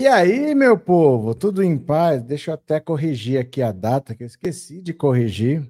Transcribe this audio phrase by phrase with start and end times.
[0.00, 2.22] E aí, meu povo, tudo em paz?
[2.22, 5.68] Deixa eu até corrigir aqui a data, que eu esqueci de corrigir.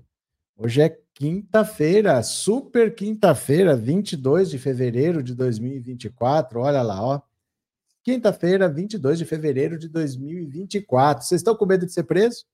[0.55, 6.61] Hoje é quinta-feira, super quinta-feira, 22 de fevereiro de 2024.
[6.61, 7.23] Olha lá, ó.
[8.05, 11.25] Quinta-feira, 22 de fevereiro de 2024.
[11.25, 12.45] Vocês estão com medo de ser preso?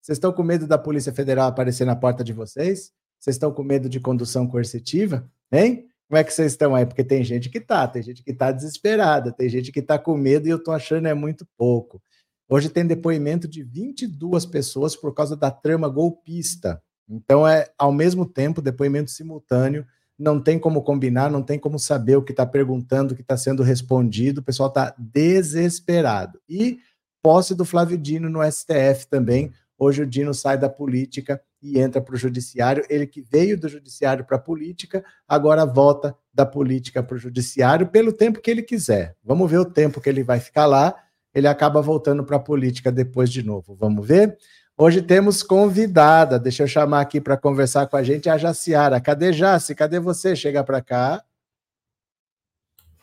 [0.00, 2.92] Vocês estão com medo da Polícia Federal aparecer na porta de vocês?
[3.20, 5.30] Vocês estão com medo de condução coercitiva?
[5.52, 5.88] Hein?
[6.12, 6.84] Como é que vocês estão aí?
[6.84, 10.14] Porque tem gente que tá, tem gente que tá desesperada, tem gente que tá com
[10.14, 12.02] medo e eu tô achando é muito pouco.
[12.50, 16.82] Hoje tem depoimento de 22 pessoas por causa da trama golpista.
[17.08, 19.86] Então é ao mesmo tempo depoimento simultâneo,
[20.18, 23.38] não tem como combinar, não tem como saber o que está perguntando, o que está
[23.38, 26.38] sendo respondido, o pessoal está desesperado.
[26.46, 26.78] E
[27.22, 29.50] posse do Flávio Dino no STF também.
[29.84, 32.84] Hoje o Dino sai da política e entra para o judiciário.
[32.88, 37.88] Ele que veio do judiciário para a política, agora volta da política para o judiciário
[37.88, 39.16] pelo tempo que ele quiser.
[39.24, 40.94] Vamos ver o tempo que ele vai ficar lá.
[41.34, 43.74] Ele acaba voltando para a política depois de novo.
[43.74, 44.38] Vamos ver?
[44.78, 46.38] Hoje temos convidada.
[46.38, 49.00] Deixa eu chamar aqui para conversar com a gente a Jaciara.
[49.00, 49.74] Cadê Jaci?
[49.74, 50.36] Cadê você?
[50.36, 51.24] Chega para cá.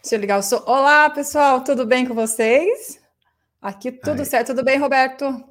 [0.02, 0.63] Deixa eu ligar o som.
[0.66, 3.02] Olá, pessoal, tudo bem com vocês?
[3.61, 4.55] Aqui tudo certo.
[4.55, 5.44] Tudo bem, Roberto?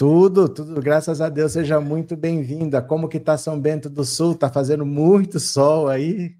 [0.00, 2.80] Tudo, tudo, graças a Deus, seja muito bem-vinda.
[2.80, 4.34] Como que tá São Bento do Sul?
[4.34, 6.34] Tá fazendo muito sol aí?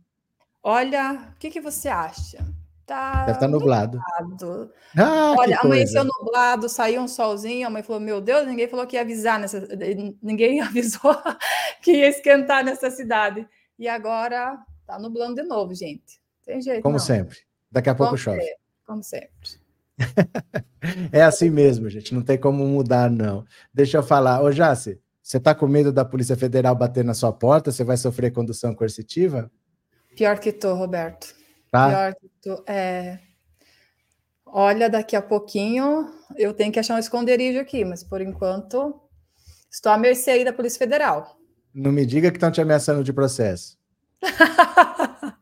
[0.63, 2.39] Olha, o que, que você acha?
[2.87, 4.01] Tá Deve estar tá nublado.
[4.23, 4.73] nublado.
[4.97, 8.97] Ah, Olha, amanheceu nublado, saiu um solzinho, a mãe falou: Meu Deus, ninguém falou que
[8.97, 9.69] ia avisar nessa.
[10.23, 11.15] Ninguém avisou
[11.83, 13.47] que ia esquentar nessa cidade.
[13.79, 16.19] E agora tá nublando de novo, gente.
[16.47, 16.83] Tem jeito.
[16.83, 16.99] Como não.
[16.99, 17.37] sempre.
[17.71, 18.41] Daqui a pouco como chove.
[18.41, 19.60] Sempre, como sempre.
[21.13, 22.15] é assim mesmo, gente.
[22.15, 23.45] Não tem como mudar, não.
[23.73, 24.43] Deixa eu falar.
[24.43, 27.71] Ô, Jace, você está com medo da Polícia Federal bater na sua porta?
[27.71, 29.51] Você vai sofrer condução coercitiva?
[30.17, 31.35] Pior que tô, Roberto.
[31.71, 31.89] Tá?
[31.89, 32.65] Pior que tô.
[32.67, 33.19] É...
[34.47, 39.01] Olha, daqui a pouquinho eu tenho que achar um esconderijo aqui, mas por enquanto
[39.71, 41.39] estou à mercê aí da Polícia Federal.
[41.73, 43.79] Não me diga que estão te ameaçando de processo.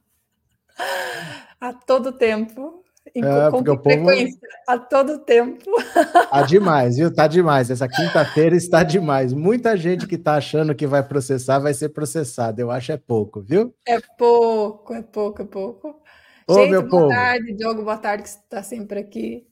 [1.61, 2.85] a todo tempo.
[3.15, 4.63] É, com frequência, povo...
[4.67, 5.65] a todo tempo.
[6.31, 7.13] Tá demais, viu?
[7.13, 7.71] Tá demais.
[7.71, 9.33] Essa quinta-feira está demais.
[9.33, 12.61] Muita gente que está achando que vai processar vai ser processada.
[12.61, 13.75] Eu acho é pouco, viu?
[13.87, 16.03] É pouco, é pouco, é pouco.
[16.47, 17.09] Ô, gente, meu boa povo.
[17.09, 19.47] tarde, Diogo, boa tarde, que está sempre aqui.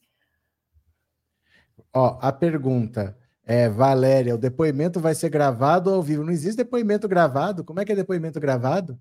[1.94, 3.16] Ó, a pergunta
[3.48, 6.24] é, Valéria, o depoimento vai ser gravado ao vivo?
[6.24, 7.64] Não existe depoimento gravado?
[7.64, 8.98] Como é que é depoimento gravado?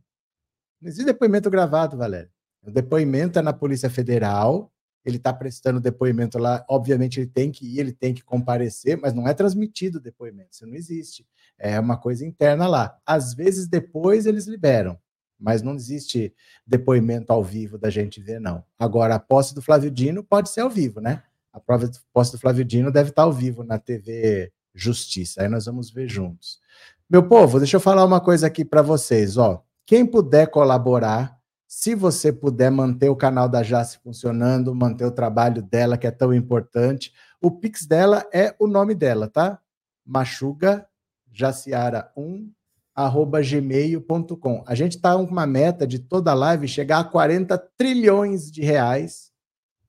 [0.80, 2.30] Não existe depoimento gravado, Valéria.
[2.66, 4.72] O depoimento é na Polícia Federal,
[5.06, 9.14] ele está prestando depoimento lá, obviamente ele tem que ir, ele tem que comparecer, mas
[9.14, 11.26] não é transmitido o depoimento, isso não existe.
[11.60, 12.98] É uma coisa interna lá.
[13.06, 14.98] Às vezes depois eles liberam,
[15.40, 16.34] mas não existe
[16.66, 18.64] depoimento ao vivo da gente ver, não.
[18.80, 21.22] Agora, a posse do Flávio Dino pode ser ao vivo, né?
[21.54, 25.48] A prova de posse do Flávio Dino deve estar ao vivo na TV Justiça, aí
[25.48, 26.60] nós vamos ver juntos.
[27.08, 29.64] Meu povo, deixa eu falar uma coisa aqui para vocês, ó.
[29.86, 31.35] Quem puder colaborar
[31.78, 36.12] se você puder manter o canal da Jace funcionando, manter o trabalho dela, que é
[36.12, 39.60] tão importante, o Pix dela é o nome dela, tá?
[40.06, 40.88] Machuga
[41.34, 42.50] jaciara1
[42.96, 44.64] arroba gmail.com.
[44.66, 49.34] A gente está com uma meta de toda live chegar a 40 trilhões de reais,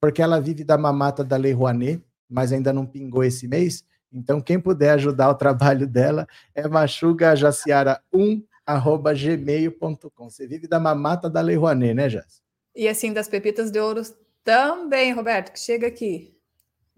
[0.01, 3.85] porque ela vive da mamata da Lei Rouanet, mas ainda não pingou esse mês.
[4.11, 10.29] Então, quem puder ajudar o trabalho dela é machuga jaciara1 arroba gmail.com.
[10.29, 12.41] Você vive da mamata da Lei Rouanet, né, Jess?
[12.75, 14.01] E assim, das pepitas de ouro
[14.43, 16.37] também, Roberto, que chega aqui.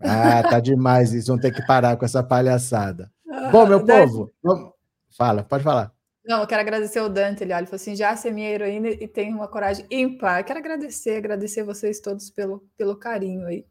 [0.01, 1.27] Ah, tá demais isso.
[1.27, 3.12] Vão ter que parar com essa palhaçada.
[3.30, 4.12] Ah, Bom, meu Dante...
[4.12, 4.74] povo, vamos...
[5.16, 5.94] fala, pode falar.
[6.25, 8.89] Não, eu quero agradecer o Dante, ele, olha, ele falou assim, já é minha heroína
[8.89, 10.39] e tem uma coragem ímpar.
[10.39, 13.65] Eu quero agradecer, agradecer vocês todos pelo, pelo carinho aí.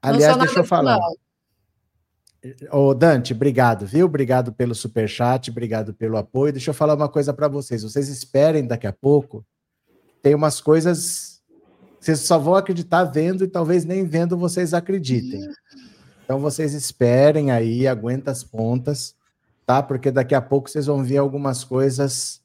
[0.00, 0.98] Aliás, deixa eu falar.
[0.98, 1.16] Não.
[2.70, 4.06] Ô, Dante, obrigado, viu?
[4.06, 6.52] Obrigado pelo super chat, obrigado pelo apoio.
[6.52, 7.82] Deixa eu falar uma coisa para vocês.
[7.82, 9.44] Vocês esperem daqui a pouco.
[10.20, 11.32] Tem umas coisas
[12.02, 15.48] vocês só vão acreditar vendo e talvez nem vendo vocês acreditem.
[16.24, 19.14] Então vocês esperem aí, aguenta as pontas,
[19.64, 19.80] tá?
[19.80, 22.42] Porque daqui a pouco vocês vão ver algumas coisas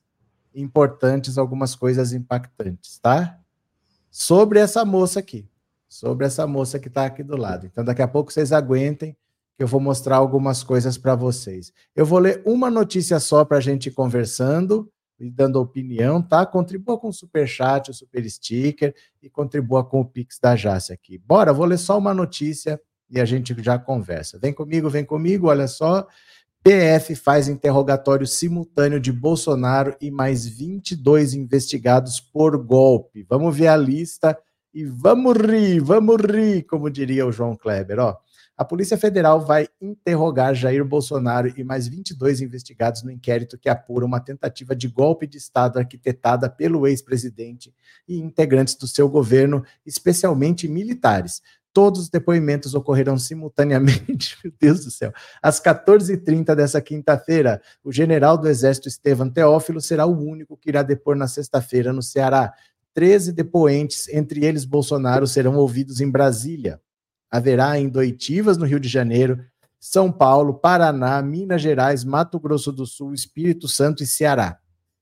[0.54, 3.40] importantes, algumas coisas impactantes, tá?
[4.12, 5.50] Sobre essa moça aqui,
[5.90, 7.66] sobre essa moça que está aqui do lado.
[7.66, 9.18] Então daqui a pouco vocês aguentem
[9.57, 11.74] que eu vou mostrar algumas coisas para vocês.
[11.95, 14.88] Eu vou ler uma notícia só para a gente ir conversando
[15.19, 16.45] e dando opinião, tá?
[16.45, 20.94] Contribua com o super chat, o super sticker e contribua com o Pix da Jace
[20.94, 21.18] aqui.
[21.18, 24.38] Bora, vou ler só uma notícia e a gente já conversa.
[24.38, 26.07] Vem comigo, vem comigo, olha só.
[26.63, 33.25] PF faz interrogatório simultâneo de Bolsonaro e mais 22 investigados por golpe.
[33.27, 34.38] Vamos ver a lista
[34.74, 38.18] E vamos rir, vamos rir, como diria o João Kleber, ó.
[38.57, 44.04] A Polícia Federal vai interrogar Jair Bolsonaro e mais 22 investigados no inquérito que apura
[44.04, 47.71] uma tentativa de golpe de Estado arquitetada pelo ex-presidente
[48.07, 51.39] e integrantes do seu governo, especialmente militares.
[51.71, 55.13] Todos os depoimentos ocorrerão simultaneamente, meu Deus do céu.
[55.39, 60.81] Às 14h30 dessa quinta-feira, o general do Exército Estevam Teófilo será o único que irá
[60.81, 62.51] depor na sexta-feira no Ceará.
[62.92, 66.81] Treze depoentes, entre eles Bolsonaro, serão ouvidos em Brasília
[67.30, 69.40] haverá em Doitivas, no Rio de Janeiro,
[69.80, 74.58] São Paulo, Paraná, Minas Gerais, Mato Grosso do Sul, Espírito Santo e Ceará.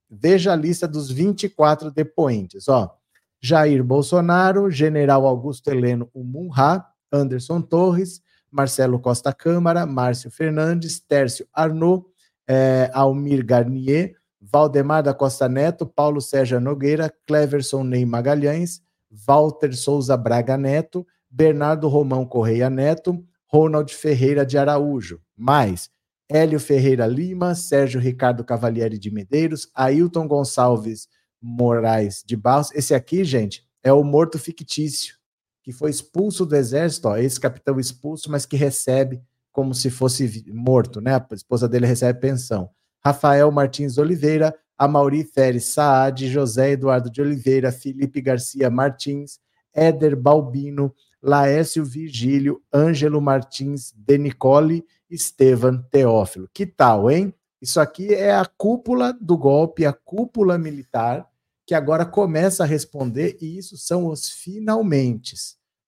[0.09, 2.67] Veja a lista dos 24 depoentes.
[2.67, 2.95] Ó,
[3.41, 12.05] Jair Bolsonaro, General Augusto Heleno Umunha, Anderson Torres, Marcelo Costa Câmara, Márcio Fernandes, Tércio Arnaud,
[12.47, 18.81] eh, Almir Garnier, Valdemar da Costa Neto, Paulo Sérgio Nogueira, Cleverson Ney Magalhães,
[19.11, 25.89] Walter Souza Braga Neto, Bernardo Romão Correia Neto, Ronald Ferreira de Araújo, mais
[26.29, 31.09] Hélio Ferreira Lima, Sérgio Ricardo Cavalieri de Medeiros, Ailton Gonçalves
[31.41, 32.71] Moraes de Barros.
[32.73, 35.17] Esse aqui, gente, é o morto fictício,
[35.61, 39.21] que foi expulso do exército, ó, esse capitão expulso, mas que recebe
[39.51, 41.15] como se fosse morto, né?
[41.15, 42.69] A esposa dele recebe pensão.
[43.03, 49.37] Rafael Martins Oliveira, Amauri Feres Saad, José Eduardo de Oliveira, Felipe Garcia Martins,
[49.73, 50.95] Éder Balbino,
[51.25, 56.47] Laércio Virgílio, Ângelo Martins, Denicole, Estevan Teófilo.
[56.53, 57.33] Que tal, hein?
[57.59, 61.27] Isso aqui é a cúpula do golpe, a cúpula militar,
[61.65, 65.35] que agora começa a responder, e isso são os finalmente.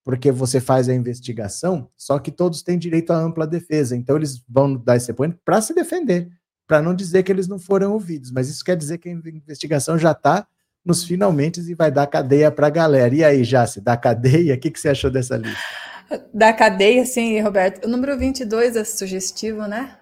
[0.03, 3.95] Porque você faz a investigação, só que todos têm direito à ampla defesa.
[3.95, 6.31] Então, eles vão dar esse depoimento para se defender,
[6.65, 8.31] para não dizer que eles não foram ouvidos.
[8.31, 10.47] Mas isso quer dizer que a investigação já está
[10.87, 13.13] nos finalmente e vai dar cadeia para a galera.
[13.13, 15.59] E aí, Jace, da cadeia, o que, que você achou dessa lista?
[16.33, 17.85] Da cadeia, sim, Roberto.
[17.85, 19.97] O número 22 é sugestivo, né?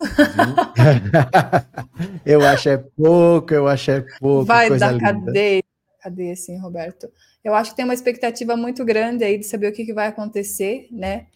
[2.24, 4.46] eu acho é pouco, eu acho é pouco.
[4.46, 5.04] Vai dar linda.
[5.04, 5.62] cadeia,
[6.02, 7.10] cadeia, sim, Roberto.
[7.44, 10.08] Eu acho que tem uma expectativa muito grande aí de saber o que, que vai
[10.08, 11.26] acontecer, né?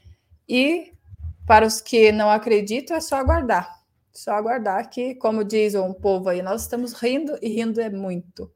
[0.49, 0.93] E
[1.47, 3.79] para os que não acreditam, é só aguardar.
[4.13, 8.51] Só aguardar que, como diz um povo aí, nós estamos rindo e rindo é muito.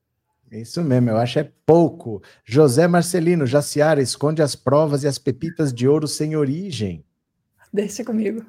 [0.53, 2.23] Isso mesmo, eu acho é pouco.
[2.45, 7.03] José Marcelino, Jaciara, esconde as provas e as pepitas de ouro sem origem.
[7.73, 8.45] Deixa comigo.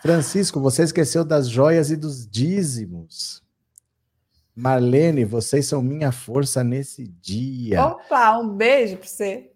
[0.00, 3.42] Francisco, você esqueceu das joias e dos dízimos.
[4.56, 7.84] Marlene, vocês são minha força nesse dia.
[7.84, 9.50] Opa, um beijo para você.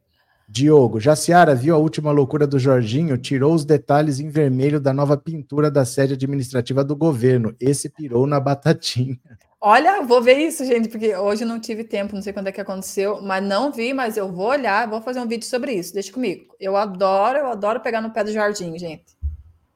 [0.46, 5.16] Diogo, Jaciara viu a última loucura do Jorginho, tirou os detalhes em vermelho da nova
[5.16, 7.54] pintura da sede administrativa do governo.
[7.60, 9.18] Esse pirou na batatinha.
[9.60, 12.60] Olha, vou ver isso, gente, porque hoje não tive tempo, não sei quando é que
[12.60, 15.92] aconteceu, mas não vi, mas eu vou olhar, vou fazer um vídeo sobre isso.
[15.92, 16.54] Deixa comigo.
[16.60, 19.18] Eu adoro, eu adoro pegar no pé do jardim, gente.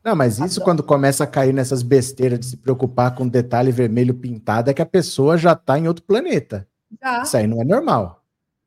[0.04, 0.64] Não, mas isso adoro.
[0.64, 4.82] quando começa a cair nessas besteiras de se preocupar com detalhe vermelho pintado, é que
[4.82, 6.66] a pessoa já está em outro planeta.
[7.00, 7.22] Já.
[7.22, 8.22] Isso aí não é normal.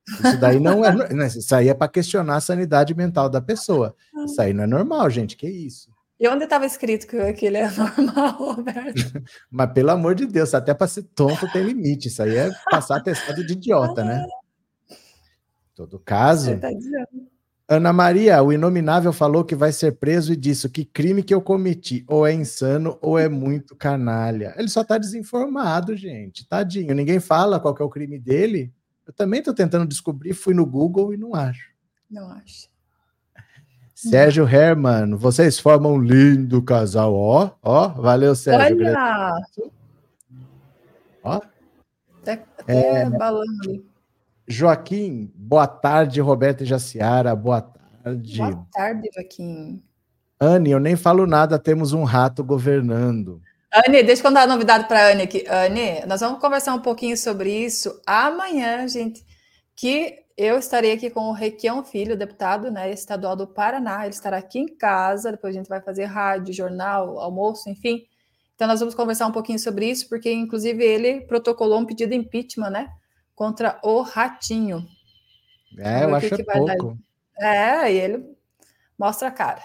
[0.07, 0.91] Isso daí não é.
[1.27, 3.95] Isso aí é para questionar a sanidade mental da pessoa.
[4.25, 5.37] Isso aí não é normal, gente.
[5.37, 5.94] Que isso?
[6.19, 9.21] E onde estava escrito que, que ele é normal, Roberto?
[9.51, 12.07] Mas pelo amor de Deus, até para ser tonto tem limite.
[12.07, 14.25] Isso aí é passar testado de idiota, né?
[14.89, 16.57] Em todo caso.
[16.57, 16.69] Tá
[17.67, 21.41] Ana Maria, o inominável falou que vai ser preso e disse que crime que eu
[21.41, 24.53] cometi ou é insano ou é muito canalha.
[24.55, 26.47] Ele só tá desinformado, gente.
[26.47, 26.93] Tadinho.
[26.93, 28.71] Ninguém fala qual é o crime dele.
[29.05, 31.71] Eu também tô tentando descobrir, fui no Google e não acho.
[32.09, 32.69] Não acho.
[34.09, 38.85] Sérgio Herman, vocês formam um lindo casal, ó, ó, valeu, Sérgio.
[38.85, 39.33] Olha!
[41.23, 41.41] Ó.
[42.21, 43.85] Até, até é, ali.
[44.47, 48.37] Joaquim, boa tarde, Roberto e Jaciara, boa tarde.
[48.37, 49.83] Boa tarde, Joaquim.
[50.39, 53.41] Anne, eu nem falo nada, temos um rato governando.
[53.73, 55.43] Anne, deixa eu contar a novidade para a Anne aqui.
[55.49, 59.25] Anne, nós vamos conversar um pouquinho sobre isso amanhã, gente,
[59.75, 64.05] que eu estarei aqui com o Requião Filho, deputado né, estadual do Paraná.
[64.05, 68.05] Ele estará aqui em casa, depois a gente vai fazer rádio, jornal, almoço, enfim.
[68.55, 72.15] Então, nós vamos conversar um pouquinho sobre isso, porque, inclusive, ele protocolou um pedido de
[72.15, 72.89] impeachment, né?
[73.33, 74.85] Contra o Ratinho.
[75.77, 76.97] É, eu acho que é pouco.
[77.37, 78.25] É, e ele
[78.97, 79.61] mostra a cara.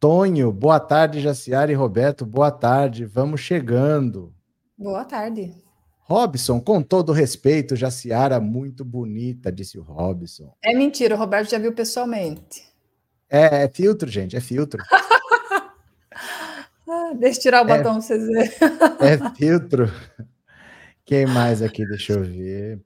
[0.00, 3.04] Tonho, boa tarde, Jaciara e Roberto, boa tarde.
[3.04, 4.34] Vamos chegando.
[4.76, 5.54] Boa tarde.
[6.08, 10.54] Robson, com todo respeito, Jaciara, muito bonita, disse o Robson.
[10.62, 12.62] É mentira, o Roberto já viu pessoalmente.
[13.28, 14.80] É, é filtro, gente, é filtro.
[16.88, 18.52] ah, deixa eu tirar o é, batom pra vocês verem.
[19.02, 19.92] é filtro.
[21.04, 21.84] Quem mais aqui?
[21.84, 22.80] Deixa eu ver.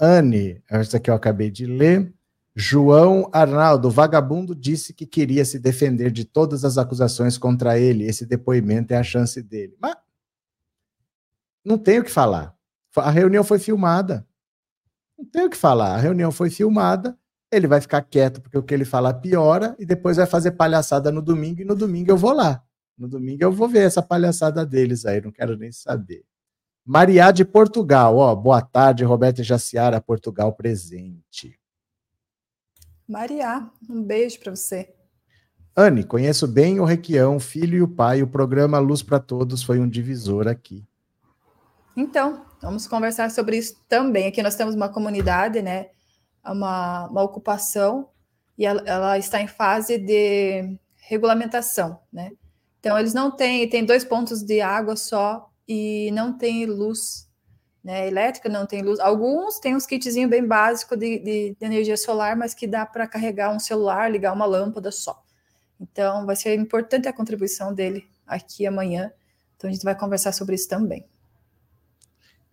[0.00, 2.12] Anne, essa aqui eu acabei de ler.
[2.54, 8.04] João Arnaldo, vagabundo, disse que queria se defender de todas as acusações contra ele.
[8.04, 9.76] Esse depoimento é a chance dele.
[9.82, 9.96] Mas
[11.66, 12.56] não tem o que falar.
[12.96, 14.24] A reunião foi filmada.
[15.18, 15.96] Não tem o que falar.
[15.96, 17.18] A reunião foi filmada.
[17.50, 21.10] Ele vai ficar quieto porque o que ele falar piora e depois vai fazer palhaçada
[21.10, 22.62] no domingo e no domingo eu vou lá.
[22.96, 26.24] No domingo eu vou ver essa palhaçada deles aí, não quero nem saber.
[26.84, 31.58] Maria de Portugal, ó, boa tarde, Roberto Jaciara, Portugal presente.
[33.08, 34.94] Maria, um beijo para você.
[35.76, 38.22] Anne, conheço bem o Requião, filho e o pai.
[38.22, 40.86] O programa Luz para Todos foi um divisor aqui.
[41.96, 44.26] Então, vamos conversar sobre isso também.
[44.26, 45.88] Aqui nós temos uma comunidade, né?
[46.44, 48.08] Uma, uma ocupação,
[48.58, 52.30] e ela, ela está em fase de regulamentação, né?
[52.80, 57.28] Então, eles não têm, tem dois pontos de água só e não tem luz
[57.82, 59.00] né, elétrica, não tem luz.
[59.00, 63.06] Alguns têm uns kitzinhos bem básicos de, de, de, energia solar, mas que dá para
[63.06, 65.20] carregar um celular, ligar uma lâmpada só.
[65.80, 69.12] Então, vai ser importante a contribuição dele aqui amanhã.
[69.56, 71.04] Então, a gente vai conversar sobre isso também.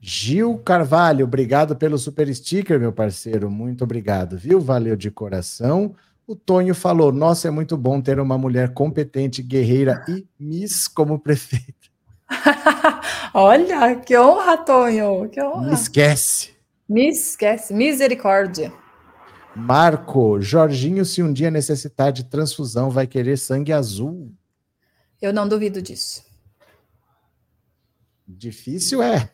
[0.06, 3.50] Gil Carvalho, obrigado pelo super sticker, meu parceiro.
[3.50, 4.60] Muito obrigado, viu?
[4.60, 5.96] Valeu de coração.
[6.28, 11.18] O Tonho falou: Nossa, é muito bom ter uma mulher competente, guerreira e Miss como
[11.18, 11.88] prefeita.
[13.34, 15.30] Olha, que honra, Tonho.
[15.30, 15.68] Que honra.
[15.68, 16.50] Me esquece.
[16.88, 17.74] Me esquece.
[17.74, 18.74] Misericórdia.
[19.56, 24.34] Marco, Jorginho, se um dia necessitar de transfusão, vai querer sangue azul.
[25.22, 26.26] Eu não duvido disso.
[28.28, 29.32] Difícil é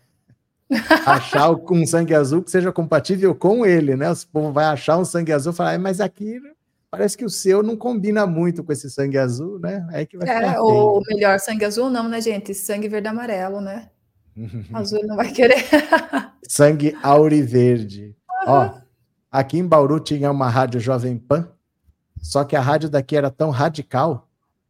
[1.05, 4.11] achar um sangue azul que seja compatível com ele, né?
[4.11, 6.39] O povo vai achar um sangue azul e falar, mas aqui
[6.91, 9.87] parece que o seu não combina muito com esse sangue azul, né?
[9.91, 12.53] É que vai é, o melhor sangue azul não, né, gente?
[12.53, 13.89] Sangue verde amarelo, né?
[14.73, 15.65] azul não vai querer.
[16.47, 18.15] sangue auriverde.
[18.45, 18.53] Uhum.
[18.53, 18.71] Ó,
[19.31, 21.49] aqui em Bauru tinha uma rádio Jovem Pan,
[22.21, 24.27] só que a rádio daqui era tão radical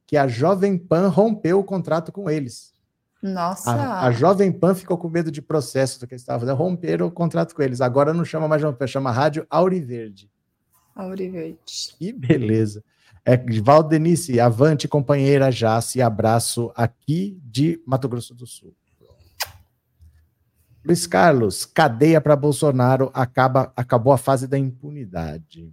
[0.07, 2.73] que a Jovem Pan rompeu o contrato com eles.
[3.21, 3.71] Nossa!
[3.71, 7.07] A, a Jovem Pan ficou com medo de processo do que eles estavam fazendo, romperam
[7.07, 7.81] o contrato com eles.
[7.81, 10.29] Agora não chama mais Jovem Pan, chama Rádio Auriverde.
[10.95, 11.57] Auriverde.
[11.97, 12.83] Que beleza.
[13.25, 18.73] É, Valdenice, avante, companheira Jace, abraço aqui de Mato Grosso do Sul.
[20.83, 25.71] Luiz Carlos, cadeia para Bolsonaro, acaba, acabou a fase da impunidade.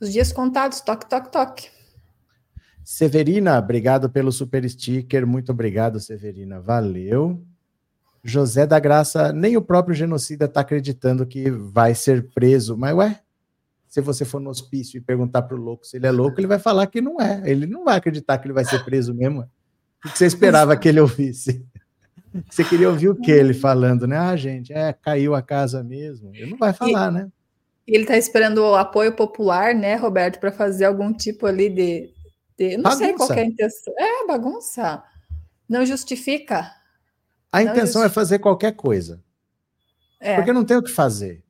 [0.00, 1.77] Os dias contados, toque, toque, toque.
[2.90, 7.38] Severina, obrigado pelo super sticker, muito obrigado, Severina, valeu.
[8.24, 13.20] José da Graça, nem o próprio genocida está acreditando que vai ser preso, mas ué,
[13.86, 16.46] se você for no hospício e perguntar para o louco se ele é louco, ele
[16.46, 17.42] vai falar que não é.
[17.44, 19.42] Ele não vai acreditar que ele vai ser preso mesmo.
[20.02, 21.62] O que você esperava que ele ouvisse?
[22.50, 24.16] Você queria ouvir o que ele falando, né?
[24.16, 26.30] Ah, gente, é, caiu a casa mesmo.
[26.34, 27.28] Ele não vai falar, e, né?
[27.86, 32.16] Ele está esperando o apoio popular, né, Roberto, para fazer algum tipo ali de.
[32.58, 33.04] De não bagunça.
[33.04, 33.94] sei qual é a intenção.
[33.96, 35.04] É, bagunça.
[35.68, 36.74] Não justifica.
[37.52, 38.06] A não intenção justifica.
[38.06, 39.22] é fazer qualquer coisa.
[40.20, 40.34] É.
[40.34, 41.44] Porque não tem o que fazer.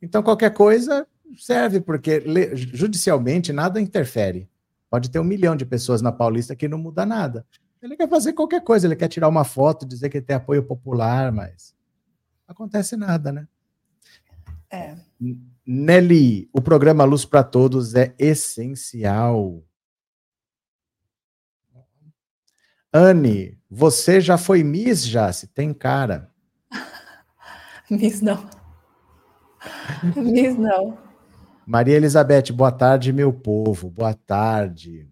[0.00, 1.06] Então, qualquer coisa
[1.38, 2.22] serve, porque
[2.54, 4.48] judicialmente nada interfere.
[4.88, 7.44] Pode ter um milhão de pessoas na Paulista que não muda nada.
[7.82, 11.30] Ele quer fazer qualquer coisa, ele quer tirar uma foto, dizer que tem apoio popular,
[11.30, 11.74] mas
[12.48, 13.46] acontece nada, né?
[14.70, 14.96] É.
[15.66, 19.62] Nelly, o programa Luz para Todos é essencial.
[22.92, 25.32] Anne, você já foi Miss, já?
[25.32, 26.30] Se tem cara.
[27.90, 28.48] Miss não.
[30.16, 30.98] Miss não.
[31.66, 33.90] Maria Elizabeth, boa tarde, meu povo.
[33.90, 35.10] Boa tarde.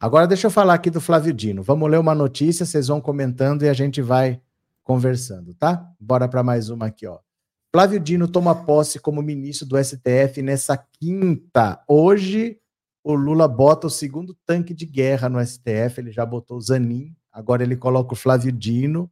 [0.00, 1.62] Agora deixa eu falar aqui do Flávio Dino.
[1.62, 4.40] Vamos ler uma notícia, vocês vão comentando e a gente vai
[4.82, 5.86] conversando, tá?
[6.00, 7.18] Bora para mais uma aqui, ó.
[7.70, 11.80] Flávio Dino toma posse como ministro do STF nessa quinta.
[11.86, 12.58] Hoje
[13.02, 17.14] o Lula bota o segundo tanque de guerra no STF, ele já botou o Zanin,
[17.32, 19.10] agora ele coloca o Flávio Dino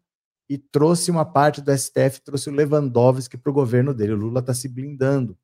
[0.49, 4.13] e trouxe uma parte do STF, trouxe o Lewandowski para o governo dele.
[4.13, 5.37] O Lula está se blindando.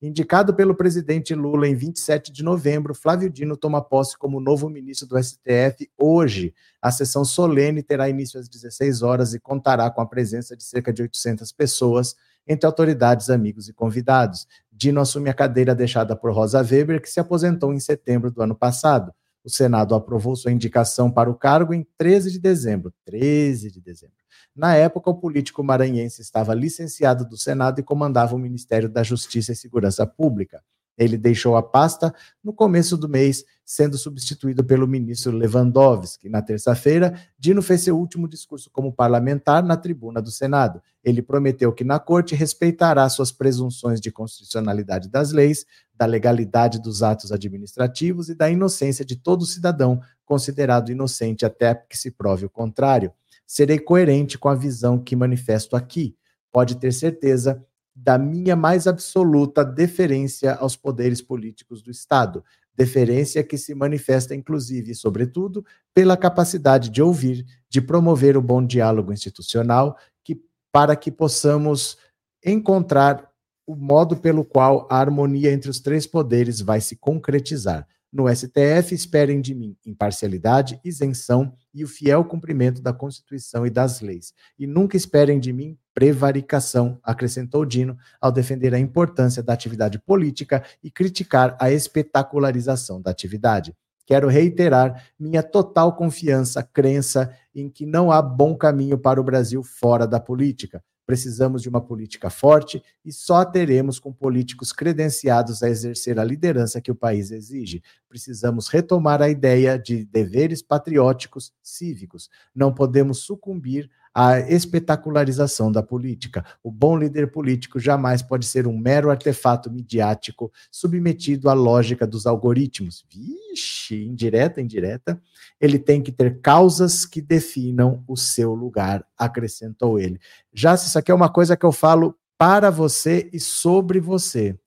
[0.00, 5.06] Indicado pelo presidente Lula em 27 de novembro, Flávio Dino toma posse como novo ministro
[5.06, 6.52] do STF hoje.
[6.80, 10.92] A sessão solene terá início às 16 horas e contará com a presença de cerca
[10.92, 12.16] de 800 pessoas,
[12.48, 14.48] entre autoridades, amigos e convidados.
[14.82, 18.56] Dino assume a cadeira deixada por Rosa Weber, que se aposentou em setembro do ano
[18.56, 19.12] passado.
[19.44, 22.92] O Senado aprovou sua indicação para o cargo em 13 de dezembro.
[23.04, 24.16] 13 de dezembro.
[24.56, 29.52] Na época, o político maranhense estava licenciado do Senado e comandava o Ministério da Justiça
[29.52, 30.60] e Segurança Pública.
[30.96, 36.28] Ele deixou a pasta no começo do mês, sendo substituído pelo ministro Lewandowski.
[36.28, 40.82] Na terça-feira, Dino fez seu último discurso como parlamentar na tribuna do Senado.
[41.02, 47.02] Ele prometeu que na corte respeitará suas presunções de constitucionalidade das leis, da legalidade dos
[47.02, 52.50] atos administrativos e da inocência de todo cidadão considerado inocente até que se prove o
[52.50, 53.12] contrário.
[53.46, 56.16] Serei coerente com a visão que manifesto aqui.
[56.50, 57.62] Pode ter certeza
[57.94, 62.42] da minha mais absoluta deferência aos poderes políticos do Estado,
[62.74, 69.12] deferência que se manifesta, inclusive, sobretudo, pela capacidade de ouvir, de promover o bom diálogo
[69.12, 71.98] institucional, que, para que possamos
[72.44, 73.30] encontrar
[73.66, 77.86] o modo pelo qual a harmonia entre os três poderes vai se concretizar.
[78.12, 84.02] No STF, esperem de mim imparcialidade, isenção e o fiel cumprimento da Constituição e das
[84.02, 84.34] leis.
[84.58, 90.62] E nunca esperem de mim prevaricação, acrescentou Dino, ao defender a importância da atividade política
[90.82, 93.74] e criticar a espetacularização da atividade.
[94.04, 99.62] Quero reiterar minha total confiança, crença em que não há bom caminho para o Brasil
[99.62, 100.84] fora da política.
[101.12, 106.80] Precisamos de uma política forte e só teremos com políticos credenciados a exercer a liderança
[106.80, 107.82] que o país exige.
[108.08, 112.30] Precisamos retomar a ideia de deveres patrióticos cívicos.
[112.54, 116.44] Não podemos sucumbir à espetacularização da política.
[116.62, 122.26] O bom líder político jamais pode ser um mero artefato midiático submetido à lógica dos
[122.26, 123.04] algoritmos.
[123.10, 125.20] Vixe, indireta, indireta.
[125.60, 130.20] Ele tem que ter causas que definam o seu lugar, acrescentou ele.
[130.52, 134.58] Já se isso aqui é uma coisa que eu falo para você e sobre você.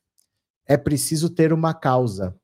[0.66, 2.36] É preciso ter uma causa.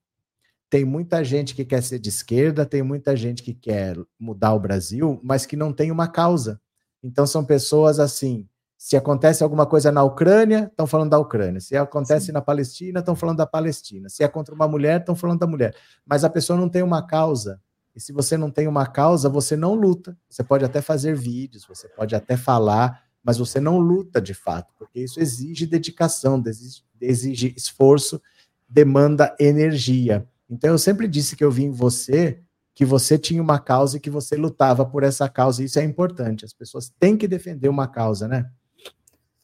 [0.69, 4.59] Tem muita gente que quer ser de esquerda, tem muita gente que quer mudar o
[4.59, 6.61] Brasil, mas que não tem uma causa.
[7.03, 8.47] Então são pessoas assim.
[8.77, 11.61] Se acontece alguma coisa na Ucrânia, estão falando da Ucrânia.
[11.61, 12.31] Se acontece Sim.
[12.31, 14.09] na Palestina, estão falando da Palestina.
[14.09, 15.75] Se é contra uma mulher, estão falando da mulher.
[16.05, 17.61] Mas a pessoa não tem uma causa.
[17.95, 20.17] E se você não tem uma causa, você não luta.
[20.27, 24.73] Você pode até fazer vídeos, você pode até falar, mas você não luta de fato,
[24.77, 28.21] porque isso exige dedicação, exige, exige esforço,
[28.67, 30.27] demanda energia.
[30.49, 32.41] Então eu sempre disse que eu vi em você
[32.81, 35.63] que você tinha uma causa e que você lutava por essa causa.
[35.63, 36.43] Isso é importante.
[36.43, 38.49] As pessoas têm que defender uma causa, né?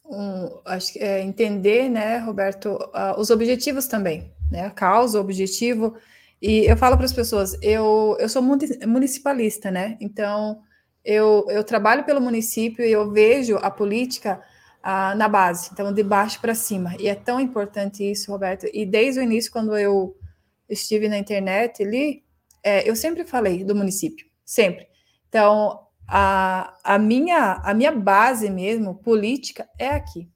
[0.04, 4.66] Um, acho que é entender, né, Roberto, uh, os objetivos também, né?
[4.66, 5.96] A causa, o objetivo.
[6.42, 9.98] E eu falo para as pessoas, eu, eu sou municipalista, né?
[10.02, 10.60] Então
[11.06, 14.42] eu, eu trabalho pelo município e eu vejo a política
[15.16, 16.96] na base, então de baixo para cima.
[16.98, 18.66] E é tão importante isso, Roberto.
[18.74, 20.18] E desde o início, quando eu
[20.68, 22.26] estive na internet ali,
[22.68, 24.88] é, eu sempre falei do município, sempre.
[25.30, 30.30] Então, a, a, minha, a minha base mesmo, política, é aqui,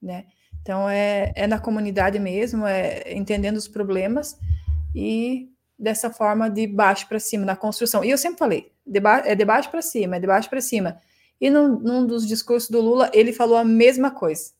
[0.00, 0.26] né?
[0.60, 4.38] Então, é, é na comunidade mesmo, é entendendo os problemas
[4.94, 8.04] e dessa forma de baixo para cima, na construção.
[8.04, 11.00] E eu sempre falei, de é de baixo para cima, é de baixo para cima.
[11.40, 14.52] E num, num, dos discursos do Lula, ele falou a mesma coisa,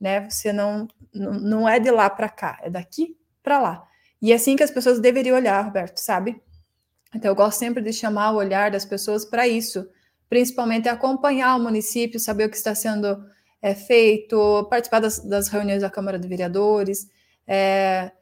[0.00, 0.30] né?
[0.30, 3.84] Você não, não é de lá para cá, é daqui para lá.
[4.22, 6.40] E é assim que as pessoas deveriam olhar, Roberto, sabe?
[7.14, 9.88] Então, eu gosto sempre de chamar o olhar das pessoas para isso,
[10.28, 13.24] principalmente acompanhar o município, saber o que está sendo
[13.62, 17.08] é, feito, participar das, das, reuniões da Câmara de Vereadores,
[17.46, 18.12] é,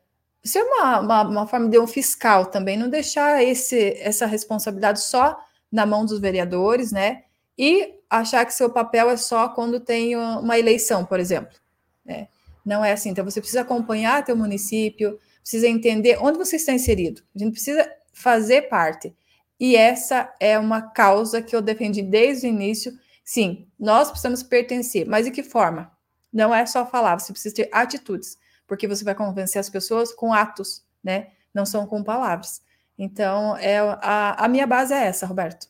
[0.45, 5.37] ser uma, uma, uma, forma de um fiscal também, não deixar esse, essa responsabilidade só
[5.71, 7.25] na mão dos vereadores, né?
[7.59, 11.57] E achar que seu papel é só quando tem uma eleição, por exemplo.
[12.05, 12.29] Né?
[12.65, 13.11] Não é assim.
[13.11, 17.23] Então, você precisa acompanhar teu município, precisa entender onde você está inserido.
[17.35, 19.15] A gente precisa fazer parte.
[19.61, 22.99] E essa é uma causa que eu defendi desde o início.
[23.23, 25.93] Sim, nós precisamos pertencer, mas de que forma?
[26.33, 30.33] Não é só falar, você precisa ter atitudes, porque você vai convencer as pessoas com
[30.33, 31.29] atos, né?
[31.53, 32.63] Não são com palavras.
[32.99, 35.69] Então, é a, a minha base é essa, Roberto.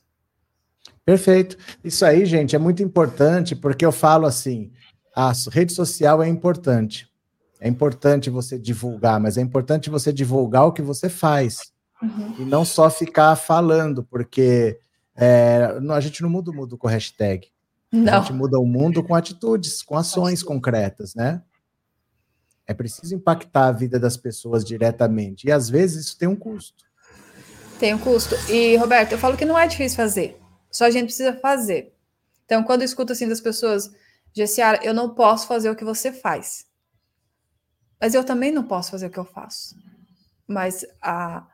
[1.04, 1.56] Perfeito.
[1.82, 4.72] Isso aí, gente, é muito importante, porque eu falo assim:
[5.14, 7.08] a rede social é importante.
[7.60, 11.74] É importante você divulgar, mas é importante você divulgar o que você faz.
[12.02, 12.34] Uhum.
[12.38, 14.78] E não só ficar falando, porque
[15.14, 17.48] é, a gente não muda o mundo com hashtag.
[17.90, 18.14] Não.
[18.14, 21.42] A gente muda o mundo com atitudes, com ações concretas, né?
[22.66, 25.46] É preciso impactar a vida das pessoas diretamente.
[25.46, 26.84] E às vezes isso tem um custo.
[27.78, 28.34] Tem um custo.
[28.50, 30.40] E, Roberto, eu falo que não é difícil fazer.
[30.70, 31.94] Só a gente precisa fazer.
[32.44, 33.90] Então, quando eu escuto assim das pessoas,
[34.34, 36.66] Gessiara, eu não posso fazer o que você faz.
[38.00, 39.76] Mas eu também não posso fazer o que eu faço.
[40.46, 41.46] Mas a,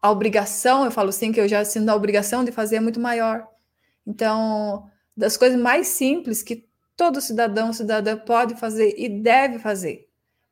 [0.00, 3.00] a obrigação, eu falo assim, que eu já sinto a obrigação de fazer é muito
[3.00, 3.46] maior.
[4.06, 10.06] Então, das coisas mais simples que todo cidadão, cidadã pode fazer e deve fazer.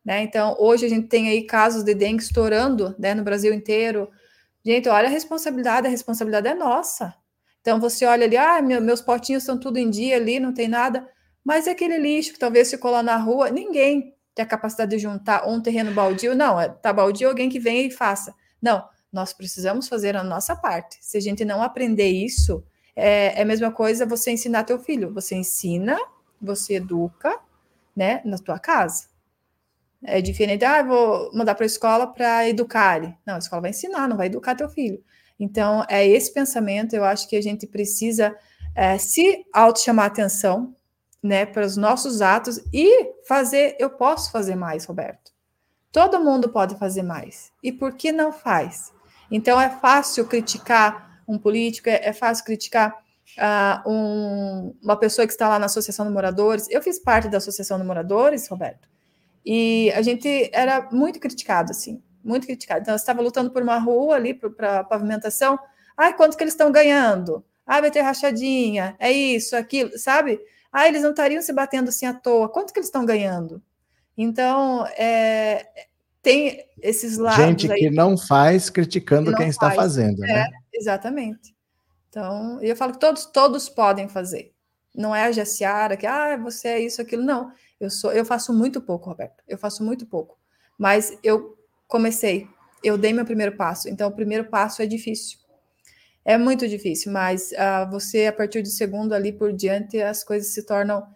[0.04, 0.22] Né?
[0.22, 4.10] Então, hoje a gente tem aí casos de dengue estourando né, no Brasil inteiro.
[4.64, 7.14] Gente, olha a responsabilidade, a responsabilidade é nossa.
[7.60, 10.68] Então, você olha ali, ah, meu, meus potinhos estão tudo em dia ali, não tem
[10.68, 11.08] nada.
[11.42, 14.98] Mas é aquele lixo que talvez ficou lá na rua, ninguém tem a capacidade de
[14.98, 16.34] juntar um terreno baldio.
[16.34, 18.34] Não, é, tá baldio, alguém que venha e faça.
[18.60, 20.98] Não, nós precisamos fazer a nossa parte.
[21.00, 22.64] Se a gente não aprender isso,
[22.96, 25.14] é, é a mesma coisa você ensinar teu filho.
[25.14, 25.96] Você ensina,
[26.42, 27.38] você educa,
[27.94, 29.06] né, na tua casa.
[30.02, 33.16] É diferente, ah, vou mandar para a escola para educar ele.
[33.24, 35.02] Não, a escola vai ensinar, não vai educar teu filho.
[35.38, 38.36] Então, é esse pensamento, eu acho que a gente precisa
[38.74, 40.74] é, se auto-chamar atenção,
[41.22, 45.32] né, para os nossos atos e fazer, eu posso fazer mais, Roberto.
[45.90, 47.52] Todo mundo pode fazer mais.
[47.62, 48.92] E por que não faz?
[49.36, 52.94] Então, é fácil criticar um político, é, é fácil criticar
[53.36, 56.68] uh, um, uma pessoa que está lá na Associação de Moradores.
[56.70, 58.88] Eu fiz parte da Associação de Moradores, Roberto,
[59.44, 62.82] e a gente era muito criticado, assim, muito criticado.
[62.82, 65.58] Então, estava lutando por uma rua ali para pavimentação.
[65.96, 67.44] Ai, quanto que eles estão ganhando?
[67.66, 70.40] Ah, vai ter rachadinha, é isso, aquilo, sabe?
[70.72, 72.48] Ah, eles não estariam se batendo assim à toa.
[72.48, 73.60] Quanto que eles estão ganhando?
[74.16, 75.66] Então, é,
[76.24, 77.44] tem esses lados.
[77.44, 79.54] Gente que não faz criticando não quem faz.
[79.54, 80.50] está fazendo, é, né?
[80.72, 81.54] Exatamente.
[82.08, 84.52] Então, eu falo que todos, todos podem fazer.
[84.94, 87.22] Não é a Jaciara que, ah, você é isso, aquilo.
[87.22, 89.42] Não, eu sou, eu faço muito pouco, Roberto.
[89.46, 90.38] Eu faço muito pouco.
[90.78, 92.48] Mas eu comecei,
[92.82, 93.88] eu dei meu primeiro passo.
[93.88, 95.38] Então, o primeiro passo é difícil.
[96.24, 100.54] É muito difícil, mas uh, você, a partir do segundo ali por diante, as coisas
[100.54, 101.06] se tornam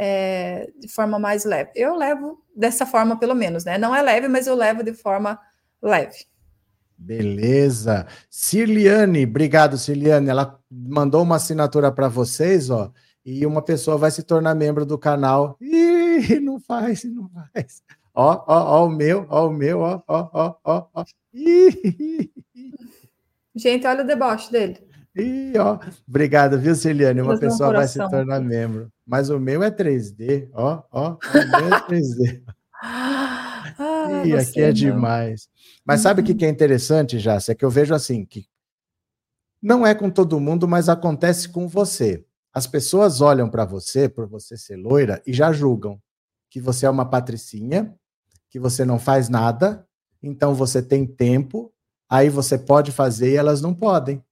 [0.00, 1.72] é, de forma mais leve.
[1.74, 3.76] Eu levo dessa forma, pelo menos, né?
[3.76, 5.40] Não é leve, mas eu levo de forma
[5.82, 6.24] leve.
[6.96, 8.06] Beleza.
[8.30, 10.28] Cirliane, obrigado, Cirliane.
[10.28, 12.92] Ela mandou uma assinatura para vocês, ó,
[13.26, 15.56] e uma pessoa vai se tornar membro do canal.
[15.60, 17.82] Ih, não faz, não faz.
[18.14, 21.04] Ó, ó, ó, o meu, ó, o meu, ó, ó, ó, ó, ó.
[23.54, 24.78] Gente, olha o deboche dele.
[25.16, 25.78] Ih, ó.
[26.08, 27.20] Obrigado, viu, Celiane?
[27.20, 28.92] Uma pessoa vai se tornar membro.
[29.08, 31.12] Mas o meu é 3D, ó, ó.
[31.12, 32.42] O meu é 3D.
[32.78, 34.74] ah, Ih, aqui é não.
[34.74, 35.48] demais.
[35.82, 36.36] Mas sabe o uhum.
[36.36, 37.52] que é interessante, Jácia?
[37.52, 38.46] É que eu vejo assim, que
[39.62, 42.22] não é com todo mundo, mas acontece com você.
[42.52, 45.98] As pessoas olham para você, por você ser loira, e já julgam
[46.50, 47.96] que você é uma patricinha,
[48.50, 49.86] que você não faz nada,
[50.22, 51.72] então você tem tempo,
[52.10, 54.22] aí você pode fazer e elas não podem.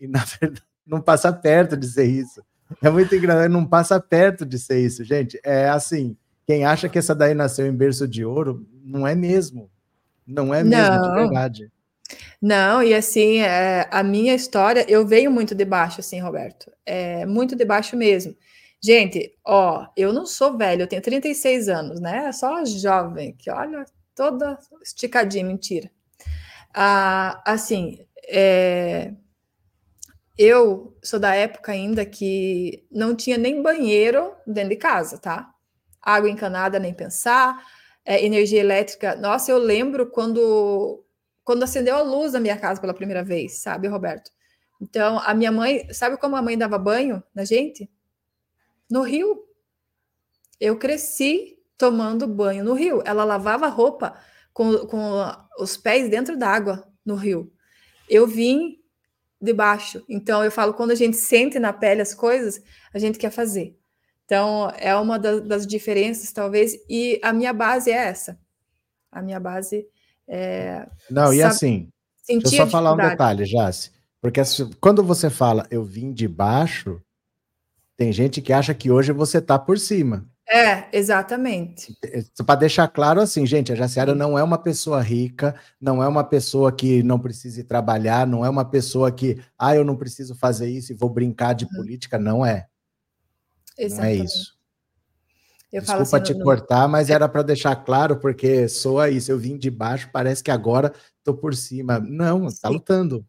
[0.00, 2.42] E na verdade, não passa perto de ser isso.
[2.82, 5.40] É muito engraçado, não passa perto de ser isso, gente.
[5.44, 9.70] É assim, quem acha que essa daí nasceu em berço de ouro, não é mesmo.
[10.26, 11.02] Não é mesmo, não.
[11.02, 11.72] de verdade.
[12.40, 16.70] Não, e assim, é, a minha história, eu venho muito de baixo, assim, Roberto.
[16.84, 18.36] É, muito de baixo mesmo.
[18.80, 22.30] Gente, ó, eu não sou velho, eu tenho 36 anos, né?
[22.32, 25.90] Só jovem, que olha, toda esticadinha, mentira.
[26.74, 27.98] Ah, assim,
[28.28, 29.12] é,
[30.38, 35.52] eu sou da época ainda que não tinha nem banheiro dentro de casa, tá?
[36.00, 37.64] Água encanada, nem pensar.
[38.04, 39.16] É, energia elétrica.
[39.16, 41.04] Nossa, eu lembro quando,
[41.44, 44.30] quando acendeu a luz na minha casa pela primeira vez, sabe, Roberto?
[44.80, 47.90] Então, a minha mãe, sabe como a mãe dava banho na gente?
[48.90, 49.44] no rio.
[50.60, 53.02] Eu cresci tomando banho no rio.
[53.04, 54.18] Ela lavava roupa
[54.52, 55.24] com, com
[55.58, 57.52] os pés dentro d'água no rio.
[58.08, 58.78] Eu vim
[59.40, 60.04] debaixo.
[60.08, 63.76] Então, eu falo, quando a gente sente na pele as coisas, a gente quer fazer.
[64.24, 68.38] Então, é uma das, das diferenças, talvez, e a minha base é essa.
[69.10, 69.86] A minha base
[70.28, 70.86] é.
[71.10, 71.88] Não, e assim,
[72.28, 73.90] deixa eu só falar um detalhe, Jace.
[74.20, 74.40] Porque
[74.80, 77.00] quando você fala eu vim de baixo,
[77.96, 80.28] tem gente que acha que hoje você está por cima.
[80.48, 81.96] É, exatamente.
[82.04, 86.06] É, Para deixar claro assim, gente, a Jaciara não é uma pessoa rica, não é
[86.06, 90.36] uma pessoa que não precise trabalhar, não é uma pessoa que, ah, eu não preciso
[90.36, 92.66] fazer isso e vou brincar de política, não é.
[93.76, 94.18] Exatamente.
[94.18, 94.56] Não é isso.
[95.72, 96.44] Eu Desculpa assim, te no...
[96.44, 100.50] cortar, mas era para deixar claro, porque soa isso, eu vim de baixo, parece que
[100.50, 101.98] agora estou por cima.
[101.98, 103.26] Não, está lutando.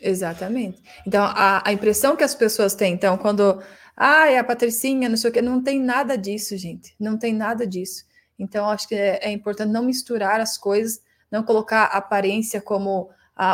[0.00, 0.80] Exatamente.
[1.06, 3.60] Então, a, a impressão que as pessoas têm, então, quando
[4.00, 5.42] ah, é a Patricinha, não sei o que.
[5.42, 6.94] Não tem nada disso, gente.
[7.00, 8.04] Não tem nada disso.
[8.38, 13.10] Então, acho que é, é importante não misturar as coisas, não colocar a aparência como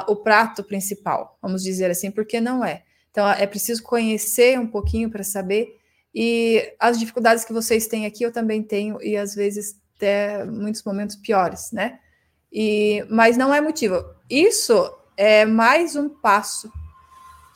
[0.06, 2.82] o prato principal, vamos dizer assim, porque não é.
[3.10, 5.78] Então, é preciso conhecer um pouquinho para saber.
[6.14, 10.82] E as dificuldades que vocês têm aqui, eu também tenho, e às vezes até muitos
[10.82, 11.98] momentos piores, né?
[12.52, 14.04] E, mas não é motivo.
[14.28, 16.70] Isso é mais um passo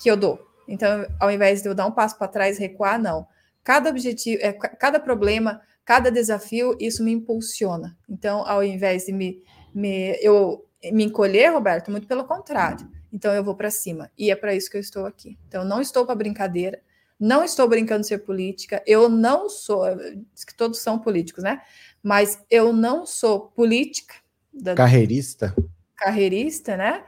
[0.01, 0.48] que eu dou.
[0.69, 3.27] Então, ao invés de eu dar um passo para trás, recuar, não.
[3.65, 7.97] Cada objetivo, é, cada problema, cada desafio, isso me impulsiona.
[8.09, 9.43] Então, ao invés de me,
[9.75, 12.87] me eu me encolher, Roberto, muito pelo contrário.
[13.11, 14.11] Então, eu vou para cima.
[14.17, 15.39] E é para isso que eu estou aqui.
[15.49, 16.81] Então, não estou para brincadeira.
[17.19, 18.83] Não estou brincando de ser política.
[18.87, 19.85] Eu não sou.
[20.33, 21.63] Diz que todos são políticos, né?
[22.03, 24.15] Mas eu não sou política.
[24.53, 25.55] Da, carreirista.
[25.97, 27.03] Carreirista, né?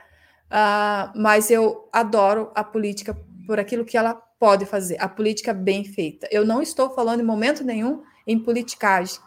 [0.51, 3.17] Uh, mas eu adoro a política
[3.51, 6.29] por aquilo que ela pode fazer, a política bem feita.
[6.31, 9.19] Eu não estou falando em momento nenhum em politicagem,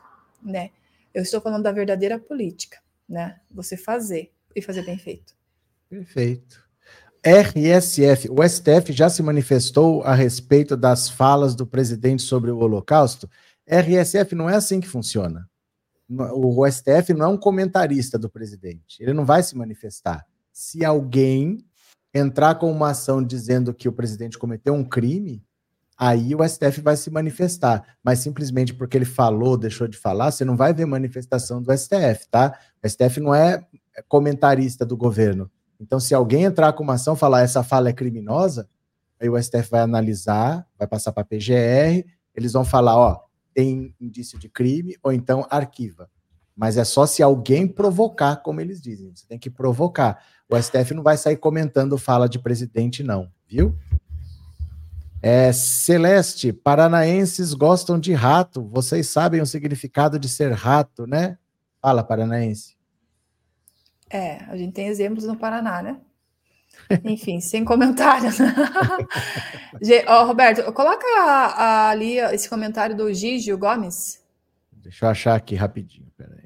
[0.41, 0.69] né?
[1.13, 3.37] Eu estou falando da verdadeira política, né?
[3.51, 5.35] Você fazer e fazer bem feito.
[5.89, 6.63] Perfeito.
[7.21, 13.29] RSF, o STF já se manifestou a respeito das falas do presidente sobre o Holocausto?
[13.67, 15.49] RSF não é assim que funciona.
[16.09, 19.03] O STF não é um comentarista do presidente.
[19.03, 20.25] Ele não vai se manifestar.
[20.49, 21.57] Se alguém
[22.13, 25.43] entrar com uma ação dizendo que o presidente cometeu um crime,
[25.97, 27.97] aí o STF vai se manifestar.
[28.03, 32.27] Mas simplesmente porque ele falou, deixou de falar, você não vai ver manifestação do STF,
[32.29, 32.57] tá?
[32.83, 33.65] O STF não é
[34.07, 35.49] comentarista do governo.
[35.79, 38.69] Então, se alguém entrar com uma ação falar essa fala é criminosa,
[39.19, 43.19] aí o STF vai analisar, vai passar para a PGR, eles vão falar, ó,
[43.53, 46.09] tem indício de crime, ou então arquiva.
[46.55, 49.11] Mas é só se alguém provocar, como eles dizem.
[49.13, 50.23] Você tem que provocar.
[50.49, 53.75] O STF não vai sair comentando fala de presidente, não, viu?
[55.21, 58.61] É, Celeste, paranaenses gostam de rato.
[58.67, 61.37] Vocês sabem o significado de ser rato, né?
[61.81, 62.75] Fala, paranaense.
[64.09, 65.97] É, a gente tem exemplos no Paraná, né?
[67.05, 68.29] Enfim, sem comentário.
[70.07, 71.05] oh, Roberto, coloca
[71.89, 74.21] ali esse comentário do Gigio Gomes.
[74.71, 76.42] Deixa eu achar aqui rapidinho, peraí.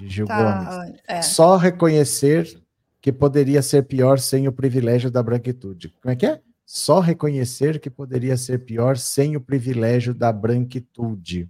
[0.00, 1.00] Gigio tá, Gomes.
[1.06, 1.22] É.
[1.22, 2.60] Só reconhecer
[3.00, 5.94] que poderia ser pior sem o privilégio da branquitude.
[6.00, 6.40] Como é que é?
[6.66, 11.48] Só reconhecer que poderia ser pior sem o privilégio da branquitude.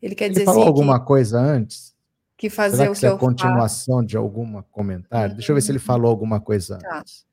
[0.00, 1.06] Ele quer dizer Ele falou assim alguma que...
[1.06, 1.96] coisa antes?
[2.38, 4.06] que fazer Será que o que é a continuação faço?
[4.06, 5.34] de algum comentário?
[5.34, 7.00] Deixa eu ver se ele falou alguma coisa tá.
[7.00, 7.26] antes.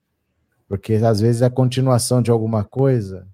[0.67, 3.27] Porque às vezes é a continuação de alguma coisa.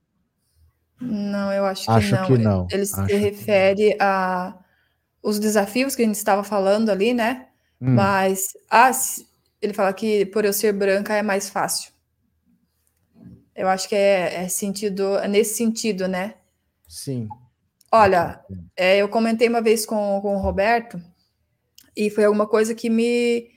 [0.99, 2.25] Não, eu acho que acho não.
[2.25, 2.67] Que não.
[2.69, 4.60] Ele acho se refere a
[5.21, 7.47] os desafios que a gente estava falando ali, né?
[7.81, 7.95] Hum.
[7.95, 8.91] Mas ah,
[9.61, 11.91] ele fala que por eu ser branca é mais fácil.
[13.55, 16.35] Eu acho que é, é sentido, é nesse sentido, né?
[16.87, 17.27] Sim.
[17.91, 18.43] Olha,
[18.75, 20.99] é, eu comentei uma vez com, com o Roberto
[21.95, 23.49] e foi alguma coisa que me,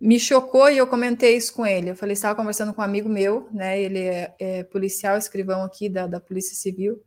[0.00, 1.90] me chocou e eu comentei isso com ele.
[1.90, 3.80] Eu falei, estava conversando com um amigo meu, né?
[3.80, 7.02] Ele é, é policial, escrivão aqui da, da Polícia Civil.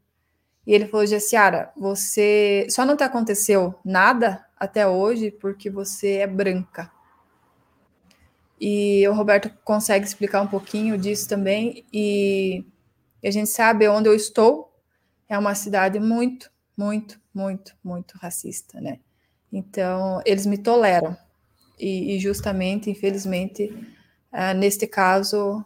[0.65, 6.27] E ele falou, Jessiara, você só não te aconteceu nada até hoje porque você é
[6.27, 6.91] branca.
[8.59, 11.85] E o Roberto consegue explicar um pouquinho disso também.
[11.93, 12.65] E
[13.23, 14.69] a gente sabe onde eu estou
[15.29, 18.99] é uma cidade muito, muito, muito, muito racista, né?
[19.53, 21.15] Então, eles me toleram.
[21.79, 23.71] E, e justamente, infelizmente,
[24.33, 25.63] uh, neste caso,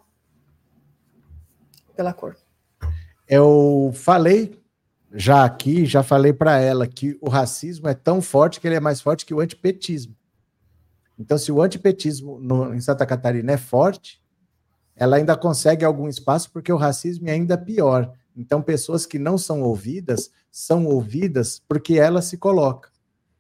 [1.96, 2.38] pela cor.
[3.28, 4.62] Eu falei
[5.14, 8.80] já aqui, já falei para ela que o racismo é tão forte que ele é
[8.80, 10.16] mais forte que o antipetismo.
[11.18, 14.22] Então, se o antipetismo no, em Santa Catarina é forte,
[14.96, 18.12] ela ainda consegue algum espaço porque o racismo é ainda pior.
[18.36, 22.90] Então, pessoas que não são ouvidas são ouvidas porque ela se coloca.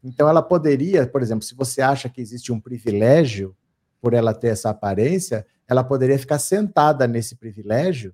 [0.03, 3.55] Então, ela poderia, por exemplo, se você acha que existe um privilégio
[3.99, 8.13] por ela ter essa aparência, ela poderia ficar sentada nesse privilégio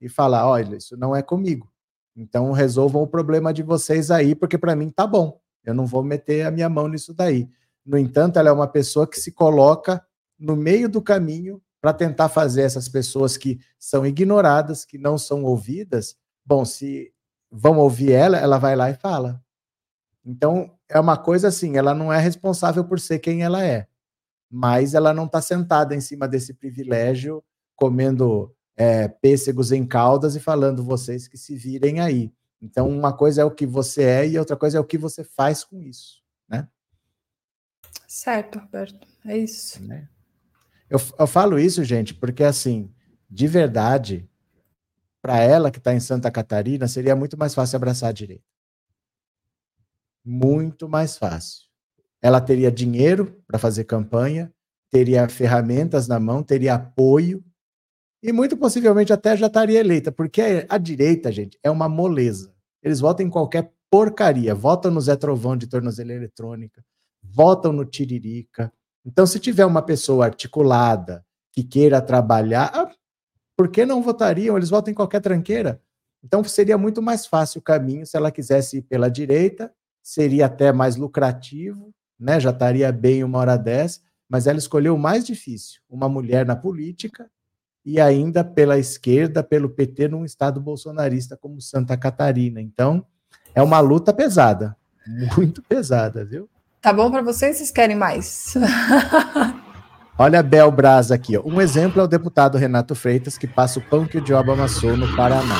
[0.00, 1.70] e falar: olha, isso não é comigo.
[2.20, 5.40] Então, resolvam o problema de vocês aí, porque para mim tá bom.
[5.64, 7.48] Eu não vou meter a minha mão nisso daí.
[7.86, 10.04] No entanto, ela é uma pessoa que se coloca
[10.36, 15.44] no meio do caminho para tentar fazer essas pessoas que são ignoradas, que não são
[15.44, 16.16] ouvidas.
[16.44, 17.12] Bom, se
[17.52, 19.40] vão ouvir ela, ela vai lá e fala.
[20.24, 23.86] Então, é uma coisa assim, ela não é responsável por ser quem ela é,
[24.50, 27.44] mas ela não está sentada em cima desse privilégio,
[27.76, 32.32] comendo é, pêssegos em caldas e falando vocês que se virem aí.
[32.62, 35.22] Então, uma coisa é o que você é e outra coisa é o que você
[35.22, 36.66] faz com isso, né?
[38.06, 39.82] Certo, Roberto, é isso.
[39.82, 40.08] Né?
[40.88, 42.90] Eu, eu falo isso, gente, porque assim,
[43.28, 44.28] de verdade,
[45.20, 48.48] para ela que está em Santa Catarina, seria muito mais fácil abraçar a direita
[50.28, 51.66] muito mais fácil.
[52.20, 54.52] Ela teria dinheiro para fazer campanha,
[54.90, 57.42] teria ferramentas na mão, teria apoio
[58.22, 62.52] e muito possivelmente até já estaria eleita, porque a direita, gente, é uma moleza.
[62.82, 66.84] Eles votam em qualquer porcaria, votam no Zé Trovão de tornozeleira eletrônica,
[67.22, 68.72] votam no Tiririca.
[69.04, 72.90] Então, se tiver uma pessoa articulada que queira trabalhar, ah,
[73.56, 74.56] por que não votariam?
[74.56, 75.80] Eles votam em qualquer tranqueira.
[76.22, 80.72] Então seria muito mais fácil o caminho se ela quisesse ir pela direita, seria até
[80.72, 82.40] mais lucrativo, né?
[82.40, 86.56] Já estaria bem uma hora dessa, mas ela escolheu o mais difícil, uma mulher na
[86.56, 87.30] política
[87.88, 92.60] e ainda pela esquerda, pelo PT, num estado bolsonarista como Santa Catarina.
[92.60, 93.02] Então,
[93.54, 94.76] é uma luta pesada,
[95.34, 96.50] muito pesada, viu?
[96.82, 97.56] Tá bom para vocês?
[97.56, 98.52] Vocês querem mais?
[100.18, 101.38] Olha a Bel Braz aqui.
[101.38, 101.42] Ó.
[101.46, 104.94] Um exemplo é o deputado Renato Freitas, que passa o pão que o diabo amassou
[104.94, 105.56] no Paraná.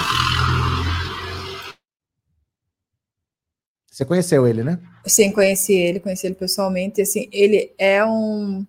[3.91, 4.79] Você conheceu ele, né?
[5.07, 7.01] Sim, conheci ele, conheci ele pessoalmente.
[7.01, 8.67] Assim, ele é um.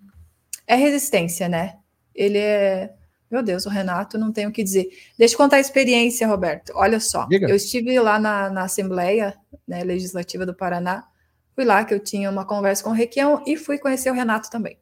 [0.65, 1.75] É resistência, né?
[2.15, 2.93] Ele é.
[3.29, 4.89] Meu Deus, o Renato não tem o que dizer.
[5.17, 6.71] Deixa eu contar a experiência, Roberto.
[6.75, 7.47] Olha só, Diga.
[7.47, 9.37] eu estive lá na, na Assembleia
[9.67, 11.05] né, Legislativa do Paraná.
[11.53, 14.49] Fui lá que eu tinha uma conversa com o Requião e fui conhecer o Renato
[14.49, 14.79] também.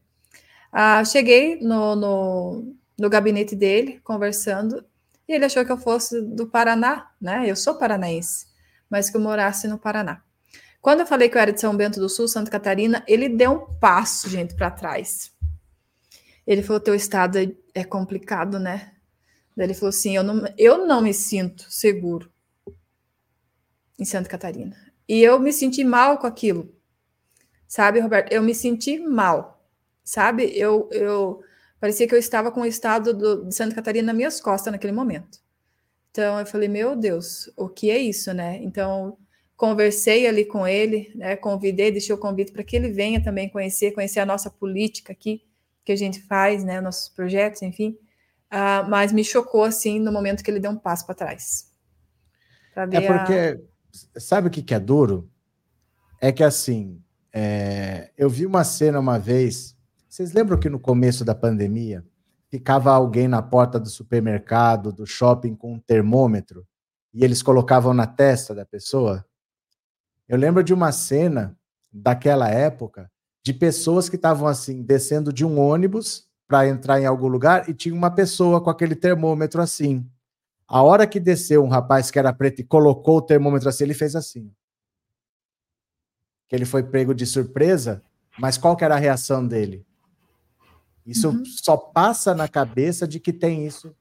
[0.72, 4.86] Ah, cheguei no, no, no gabinete dele, conversando,
[5.28, 7.44] e ele achou que eu fosse do Paraná, né?
[7.46, 8.48] Eu sou paranaense,
[8.90, 10.22] mas que eu morasse no Paraná.
[10.82, 13.52] Quando eu falei que eu era de São Bento do Sul, Santa Catarina, ele deu
[13.52, 15.32] um passo, gente, para trás.
[16.48, 18.94] Ele falou: teu estado é, é complicado, né?
[19.56, 22.32] Daí ele falou assim: eu não, eu não me sinto seguro
[24.00, 24.76] em Santa Catarina.
[25.08, 26.74] E eu me senti mal com aquilo.
[27.68, 28.32] Sabe, Roberto?
[28.32, 29.58] Eu me senti mal
[30.08, 30.58] sabe?
[30.58, 31.42] Eu, eu
[31.82, 34.94] parecia que eu estava com o estado do, de Santa Catarina nas minhas costas naquele
[34.94, 35.40] momento.
[36.12, 38.58] Então eu falei, meu Deus, o que é isso, né?
[38.64, 39.18] Então
[39.58, 41.36] conversei ali com ele, né?
[41.36, 45.44] Convidei, deixei o convite para que ele venha também conhecer, conhecer a nossa política aqui
[45.88, 46.80] que a gente faz, né?
[46.82, 47.98] Nossos projetos, enfim.
[48.52, 51.72] Uh, mas me chocou assim no momento que ele deu um passo para trás.
[52.76, 53.60] É porque
[54.16, 54.20] a...
[54.20, 55.30] sabe o que, que é duro?
[56.22, 57.02] É que assim,
[57.34, 58.12] é...
[58.18, 59.78] eu vi uma cena uma vez
[60.18, 62.04] vocês lembram que no começo da pandemia
[62.50, 66.66] ficava alguém na porta do supermercado, do shopping com um termômetro
[67.14, 69.24] e eles colocavam na testa da pessoa?
[70.28, 71.56] Eu lembro de uma cena
[71.94, 73.12] daquela época
[73.48, 77.74] de pessoas que estavam assim descendo de um ônibus para entrar em algum lugar e
[77.74, 80.06] tinha uma pessoa com aquele termômetro assim.
[80.68, 83.94] A hora que desceu um rapaz que era preto e colocou o termômetro assim, ele
[83.94, 84.52] fez assim.
[86.50, 88.04] Que ele foi pego de surpresa,
[88.38, 89.86] mas qual que era a reação dele?
[91.06, 91.46] Isso uhum.
[91.46, 93.96] só passa na cabeça de que tem isso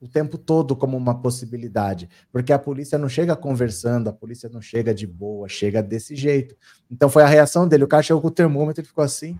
[0.00, 4.60] o tempo todo como uma possibilidade, porque a polícia não chega conversando, a polícia não
[4.60, 6.56] chega de boa, chega desse jeito.
[6.90, 9.38] Então foi a reação dele, o cara chegou com o termômetro, ele ficou assim.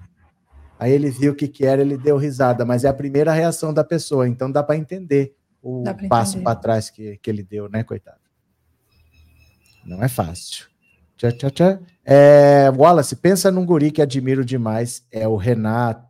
[0.78, 3.72] Aí ele viu o que, que era, ele deu risada, mas é a primeira reação
[3.72, 7.82] da pessoa, então dá para entender o passo para trás que, que ele deu, né,
[7.82, 8.20] coitado?
[9.84, 10.66] Não é fácil.
[11.16, 11.80] Tchá, tchá, tchá.
[12.04, 16.07] É, Wallace, pensa num guri que admiro demais, é o Renato.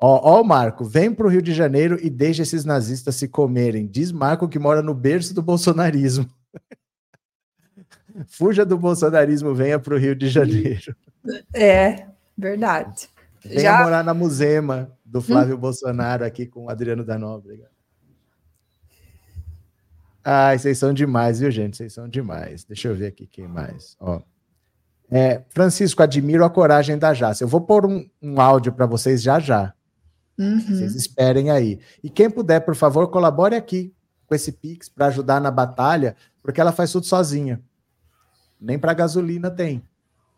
[0.00, 3.86] Ó, ó, Marco, vem para o Rio de Janeiro e deixa esses nazistas se comerem.
[3.86, 6.28] Diz Marco que mora no berço do bolsonarismo.
[8.28, 10.94] Fuja do bolsonarismo, venha para o Rio de Janeiro.
[11.52, 12.06] É,
[12.36, 13.08] verdade.
[13.44, 13.82] Venha Já...
[13.82, 15.60] morar na Musema do Flávio hum?
[15.60, 17.68] Bolsonaro aqui com o Adriano da Nóbrega.
[20.24, 21.76] Ai, vocês são demais, viu, gente?
[21.76, 22.64] Vocês são demais.
[22.64, 23.96] Deixa eu ver aqui quem mais.
[23.98, 24.20] Ó.
[25.10, 27.42] É, Francisco, admiro a coragem da Jace.
[27.42, 29.74] Eu vou pôr um, um áudio para vocês já já.
[30.38, 30.60] Uhum.
[30.60, 31.80] Vocês esperem aí.
[32.02, 33.92] E quem puder, por favor, colabore aqui
[34.26, 37.60] com esse Pix para ajudar na batalha, porque ela faz tudo sozinha.
[38.60, 39.82] Nem para gasolina tem.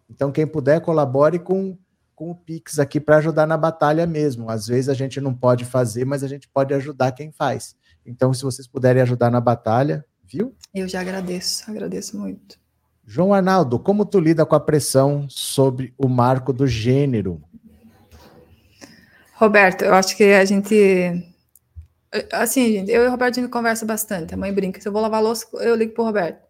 [0.09, 1.77] Então, quem puder, colabore com,
[2.15, 4.49] com o Pix aqui para ajudar na batalha mesmo.
[4.51, 7.77] Às vezes a gente não pode fazer, mas a gente pode ajudar quem faz.
[8.05, 10.55] Então, se vocês puderem ajudar na batalha, viu?
[10.75, 12.59] Eu já agradeço, agradeço muito.
[13.05, 17.43] João Arnaldo, como tu lida com a pressão sobre o marco do gênero?
[19.41, 21.35] Roberto, eu acho que a gente.
[22.31, 24.35] Assim, gente, eu e o Roberto a gente conversa bastante.
[24.35, 24.79] A mãe brinca.
[24.79, 26.47] Se eu vou lavar louça, eu ligo pro Roberto.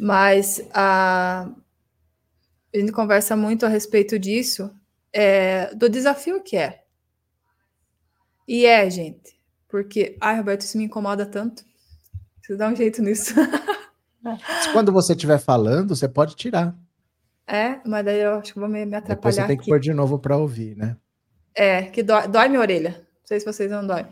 [0.00, 1.46] Mas a,
[2.74, 4.70] a gente conversa muito a respeito disso,
[5.12, 6.84] é, do desafio que é.
[8.48, 9.38] E é, gente.
[9.68, 11.62] Porque, ai, Roberto, isso me incomoda tanto.
[12.38, 13.34] Preciso dar um jeito nisso.
[14.72, 16.74] Quando você estiver falando, você pode tirar.
[17.46, 19.16] É, mas daí eu acho que vou me, me atrapalhar.
[19.16, 20.96] Depois você tem que pôr de novo para ouvir, né?
[21.54, 22.90] É, que dói, dói minha orelha.
[22.90, 24.06] Não sei se vocês não dói.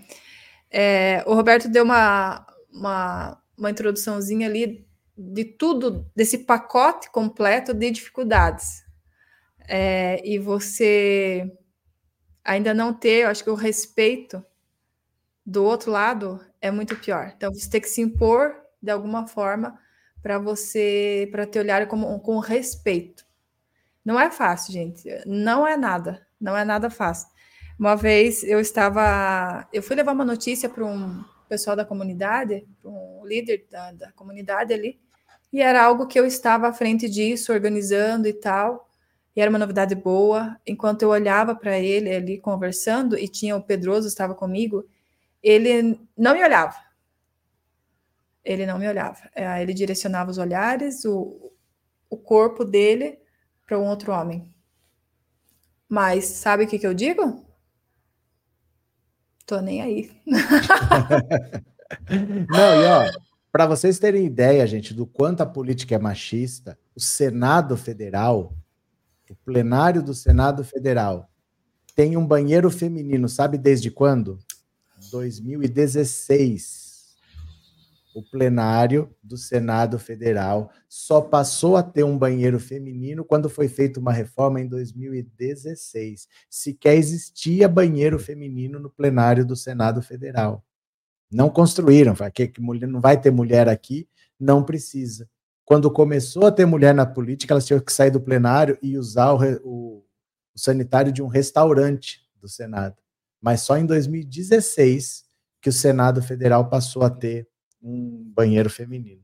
[0.71, 4.87] É, o Roberto deu uma, uma, uma introduçãozinha ali
[5.17, 8.85] de tudo, desse pacote completo de dificuldades.
[9.69, 11.51] É, e você
[12.45, 14.45] ainda não ter, eu acho que o respeito
[15.45, 17.33] do outro lado é muito pior.
[17.37, 19.79] Então você tem que se impor de alguma forma
[20.23, 23.25] para você, para te olhar como, com respeito.
[24.05, 25.09] Não é fácil, gente.
[25.27, 26.27] Não é nada.
[26.41, 27.29] Não é nada fácil.
[27.81, 29.67] Uma vez eu estava.
[29.73, 34.75] Eu fui levar uma notícia para um, pessoal da comunidade, um líder da, da comunidade
[34.75, 35.01] ali,
[35.51, 38.87] e era algo que eu estava à frente disso, organizando e tal,
[39.35, 40.59] e era uma novidade boa.
[40.67, 44.87] Enquanto eu olhava para ele ali conversando, e tinha o Pedroso, estava comigo,
[45.43, 46.77] ele não me olhava.
[48.45, 49.21] Ele não me olhava.
[49.35, 51.51] É, ele direcionava os olhares, o,
[52.11, 53.19] o corpo dele
[53.67, 54.55] para um outro homem.
[55.89, 57.49] Mas sabe o que, que eu digo?
[59.51, 60.13] Tô nem aí.
[62.49, 63.11] Não, e ó,
[63.51, 68.55] para vocês terem ideia, gente, do quanto a política é machista, o Senado Federal,
[69.29, 71.29] o plenário do Senado Federal,
[71.97, 74.39] tem um banheiro feminino, sabe desde quando?
[75.11, 76.80] 2016
[78.15, 84.01] o plenário do Senado Federal só passou a ter um banheiro feminino quando foi feita
[84.01, 86.29] uma reforma em 2016.
[86.49, 90.65] Sequer existia banheiro feminino no plenário do Senado Federal.
[91.31, 94.09] Não construíram, que, mulher, não vai ter mulher aqui,
[94.39, 95.29] não precisa.
[95.65, 99.33] Quando começou a ter mulher na política, elas tinham que sair do plenário e usar
[99.33, 100.05] o, o,
[100.53, 102.97] o sanitário de um restaurante do Senado.
[103.41, 105.25] Mas só em 2016
[105.63, 107.50] que o Senado Federal passou a ter
[107.83, 109.23] um banheiro feminino.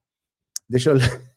[0.70, 1.36] deixa eu ler.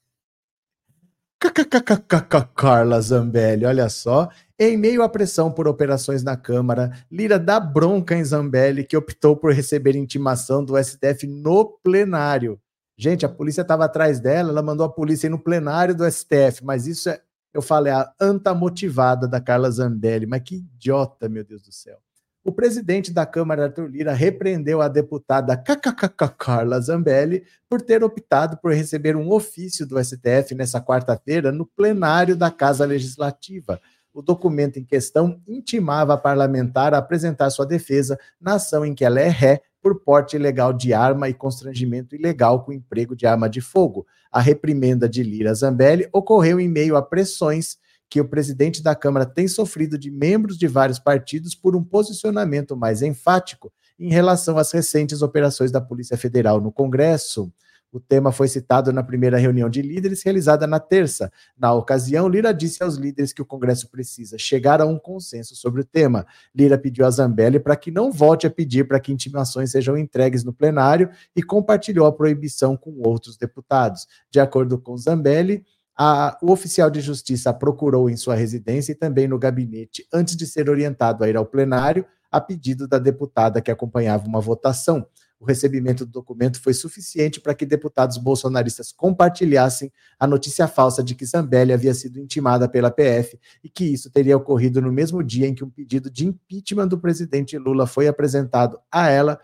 [2.55, 4.29] Carla Zambelli, olha só.
[4.61, 9.37] Em meio à pressão por operações na Câmara, Lira dá bronca em Zambelli, que optou
[9.37, 12.61] por receber intimação do STF no plenário.
[12.97, 16.65] Gente, a polícia estava atrás dela, ela mandou a polícia ir no plenário do STF,
[16.65, 17.21] mas isso é,
[17.55, 20.27] eu falei, a anta motivada da Carla Zambelli.
[20.27, 21.97] Mas que idiota, meu Deus do céu.
[22.45, 28.57] O presidente da Câmara, Arthur Lira, repreendeu a deputada KKK Carla Zambelli por ter optado
[28.57, 33.81] por receber um ofício do STF nessa quarta-feira no plenário da Casa Legislativa
[34.19, 39.05] o documento em questão intimava a parlamentar a apresentar sua defesa na ação em que
[39.05, 43.49] ela é ré por porte ilegal de arma e constrangimento ilegal com emprego de arma
[43.49, 44.05] de fogo.
[44.33, 47.79] A reprimenda de Lira Zambelli ocorreu em meio a pressões
[48.11, 52.77] que o presidente da Câmara tem sofrido de membros de vários partidos por um posicionamento
[52.77, 57.53] mais enfático em relação às recentes operações da Polícia Federal no Congresso.
[57.91, 61.33] O tema foi citado na primeira reunião de líderes realizada na terça.
[61.59, 65.81] Na ocasião, Lira disse aos líderes que o Congresso precisa chegar a um consenso sobre
[65.81, 66.27] o tema.
[66.55, 70.45] Lira pediu a Zambelli para que não volte a pedir para que intimações sejam entregues
[70.45, 74.07] no plenário e compartilhou a proibição com outros deputados.
[74.31, 75.65] De acordo com Zambelli,
[75.97, 80.47] a, o oficial de justiça procurou em sua residência e também no gabinete antes de
[80.47, 85.07] ser orientado a ir ao plenário, a pedido da deputada que acompanhava uma votação
[85.41, 91.15] o recebimento do documento foi suficiente para que deputados bolsonaristas compartilhassem a notícia falsa de
[91.15, 95.47] que Zambelli havia sido intimada pela PF e que isso teria ocorrido no mesmo dia
[95.47, 99.39] em que um pedido de impeachment do presidente Lula foi apresentado a ela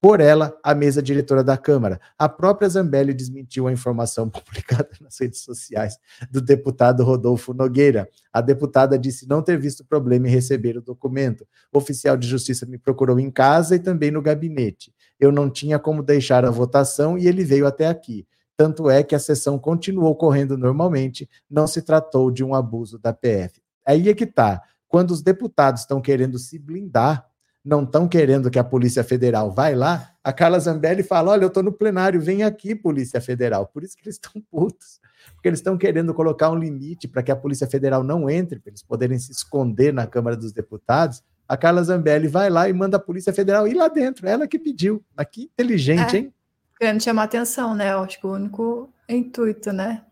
[0.00, 2.00] por ela, a mesa diretora da Câmara.
[2.18, 5.98] A própria Zambelli desmentiu a informação publicada nas redes sociais
[6.30, 8.08] do deputado Rodolfo Nogueira.
[8.32, 11.46] A deputada disse não ter visto problema em receber o documento.
[11.72, 15.78] O oficial de justiça me procurou em casa e também no gabinete eu não tinha
[15.78, 18.26] como deixar a votação e ele veio até aqui.
[18.56, 23.12] Tanto é que a sessão continuou correndo normalmente, não se tratou de um abuso da
[23.12, 23.60] PF.
[23.86, 24.62] Aí é que tá.
[24.88, 27.26] Quando os deputados estão querendo se blindar,
[27.62, 31.48] não estão querendo que a Polícia Federal vai lá, a Carla Zambelli fala: Olha, eu
[31.48, 33.66] estou no plenário, vem aqui, Polícia Federal.
[33.66, 35.00] Por isso que eles estão putos.
[35.34, 38.70] Porque eles estão querendo colocar um limite para que a Polícia Federal não entre, para
[38.70, 42.96] eles poderem se esconder na Câmara dos Deputados a Carla Zambelli vai lá e manda
[42.96, 44.26] a Polícia Federal ir lá dentro.
[44.26, 45.04] Ela que pediu.
[45.16, 46.34] Mas que inteligente, é, hein?
[46.78, 47.92] Querendo chamar atenção, né?
[47.92, 50.02] Eu acho que o único intuito, né?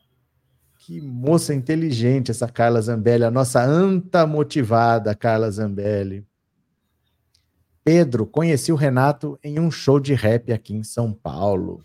[0.78, 6.26] Que moça inteligente essa Carla Zambelli, a nossa anta motivada Carla Zambelli.
[7.82, 11.82] Pedro, conheci o Renato em um show de rap aqui em São Paulo.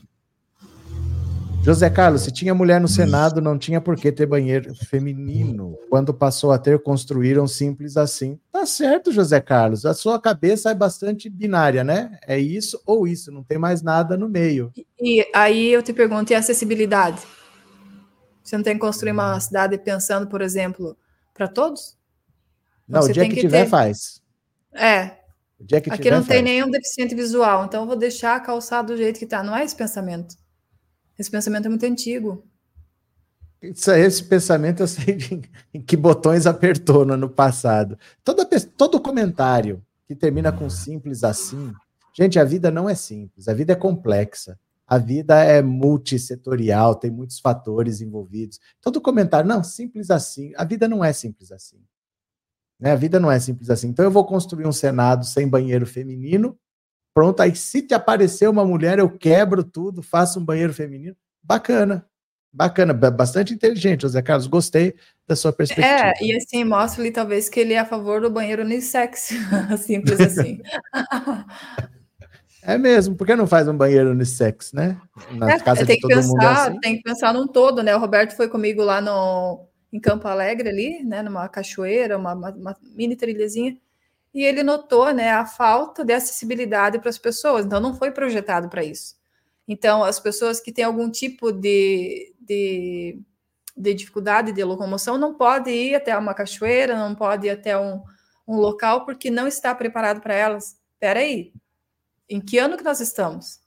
[1.62, 5.78] José Carlos, se tinha mulher no Senado, não tinha por que ter banheiro feminino.
[5.90, 8.40] Quando passou a ter, construíram simples assim.
[8.60, 9.86] Tá certo, José Carlos.
[9.86, 12.20] A sua cabeça é bastante binária, né?
[12.28, 14.70] É isso ou isso, não tem mais nada no meio.
[15.00, 17.22] E aí eu te pergunto, e acessibilidade?
[18.44, 20.98] Você não tem que construir uma cidade pensando, por exemplo,
[21.34, 21.98] para todos?
[22.86, 23.70] Não, Você o dia que, que tiver, ter...
[23.70, 24.22] faz.
[24.74, 25.04] É.
[25.62, 26.28] Aqui tiver, não faz.
[26.28, 29.42] tem nenhum deficiente visual, então eu vou deixar a calçada do jeito que está.
[29.42, 30.36] Não é esse pensamento.
[31.18, 32.46] Esse pensamento é muito antigo.
[33.62, 35.42] Isso, esse pensamento eu sei de,
[35.74, 37.98] em que botões apertou no ano passado.
[38.24, 38.46] Todo,
[38.78, 41.74] todo comentário que termina com simples assim.
[42.14, 44.60] Gente, a vida não é simples, a vida é complexa.
[44.90, 48.60] A vida é multissetorial, tem muitos fatores envolvidos.
[48.82, 50.52] Todo comentário, não, simples assim.
[50.58, 51.80] A vida não é simples assim.
[52.80, 52.92] Né?
[52.94, 53.90] A vida não é simples assim.
[53.90, 56.58] Então eu vou construir um Senado sem banheiro feminino.
[57.14, 61.16] Pronto, aí se te aparecer uma mulher, eu quebro tudo, faço um banheiro feminino.
[61.44, 62.09] Bacana.
[62.52, 64.48] Bacana, bastante inteligente, José Carlos.
[64.48, 64.96] Gostei
[65.28, 65.88] da sua perspectiva.
[65.88, 69.30] É, e assim, mostra-lhe talvez que ele é a favor do banheiro unissex.
[69.78, 70.60] Simples assim.
[72.64, 75.00] É mesmo, por que não faz um banheiro unissex, né?
[75.32, 76.80] Na é, casa tem de todo pensar, mundo é assim.
[76.80, 77.96] Tem que pensar num todo, né?
[77.96, 81.22] O Roberto foi comigo lá no, em Campo Alegre ali, né?
[81.22, 83.78] Numa cachoeira, uma, uma, uma mini trilhazinha,
[84.34, 87.66] e ele notou, né, a falta de acessibilidade para as pessoas.
[87.66, 89.16] Então não foi projetado para isso.
[89.68, 93.22] Então as pessoas que têm algum tipo de, de,
[93.78, 98.02] de dificuldade de locomoção não podem ir até uma cachoeira, não pode ir até um,
[98.48, 100.78] um local porque não está preparado para elas.
[100.94, 101.54] Espera aí,
[102.28, 103.60] em que ano que nós estamos?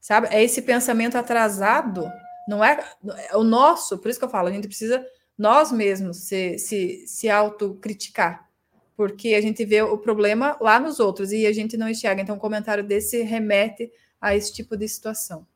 [0.00, 0.28] Sabe?
[0.30, 2.10] É esse pensamento atrasado,
[2.48, 2.84] não é,
[3.30, 5.04] é o nosso, por isso que eu falo, a gente precisa
[5.38, 8.46] nós mesmos se, se, se autocriticar,
[8.94, 12.20] porque a gente vê o problema lá nos outros e a gente não enxerga.
[12.20, 13.90] Então, um comentário desse remete
[14.20, 15.46] a esse tipo de situação.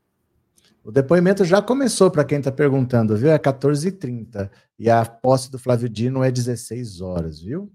[0.84, 3.30] O depoimento já começou para quem está perguntando, viu?
[3.30, 7.72] É 14h30 e a posse do Flávio Dino é 16 horas, viu?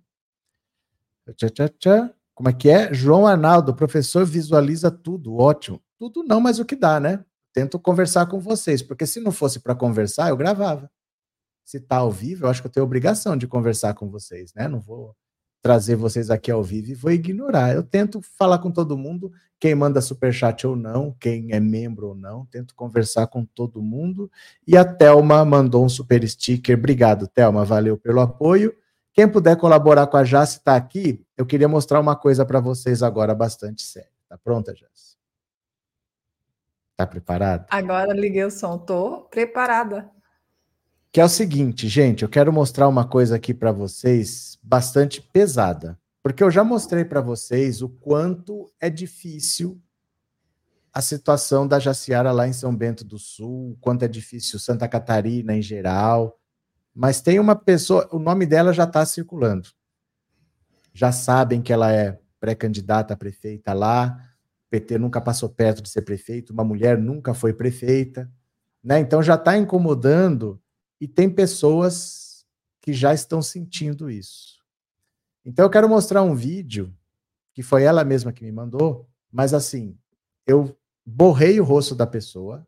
[1.36, 2.14] Tchá, tchá, tchá.
[2.36, 2.94] Como é que é?
[2.94, 5.82] João Arnaldo, professor visualiza tudo, ótimo.
[5.98, 7.26] Tudo não, mas o que dá, né?
[7.52, 10.90] Tento conversar com vocês, porque se não fosse para conversar, eu gravava.
[11.66, 14.68] Se está ao vivo, eu acho que eu tenho obrigação de conversar com vocês, né?
[14.68, 15.16] Não vou
[15.62, 17.76] trazer vocês aqui ao vivo e vou ignorar.
[17.76, 22.16] Eu tento falar com todo mundo, quem manda superchat ou não, quem é membro ou
[22.16, 24.32] não, tento conversar com todo mundo.
[24.66, 26.78] E a Telma mandou um super sticker.
[26.78, 28.74] Obrigado, Telma, valeu pelo apoio.
[29.14, 31.26] Quem puder colaborar com a Jace está aqui.
[31.36, 34.10] Eu queria mostrar uma coisa para vocês agora bastante séria.
[34.30, 35.18] Tá pronta, Jace?
[36.96, 37.66] Tá preparada?
[37.70, 40.10] Agora liguei o som, tô preparada.
[41.12, 45.98] Que é o seguinte, gente, eu quero mostrar uma coisa aqui para vocês bastante pesada,
[46.22, 49.82] porque eu já mostrei para vocês o quanto é difícil
[50.94, 55.56] a situação da Jaciara lá em São Bento do Sul, quanto é difícil Santa Catarina
[55.56, 56.40] em geral,
[56.94, 59.70] mas tem uma pessoa, o nome dela já está circulando.
[60.94, 64.16] Já sabem que ela é pré-candidata a prefeita lá.
[64.68, 68.30] O PT nunca passou perto de ser prefeito, uma mulher nunca foi prefeita,
[68.84, 69.00] né?
[69.00, 70.62] Então já está incomodando
[71.00, 72.46] e tem pessoas
[72.82, 74.60] que já estão sentindo isso.
[75.46, 76.94] Então eu quero mostrar um vídeo
[77.54, 79.98] que foi ela mesma que me mandou, mas assim,
[80.46, 82.68] eu borrei o rosto da pessoa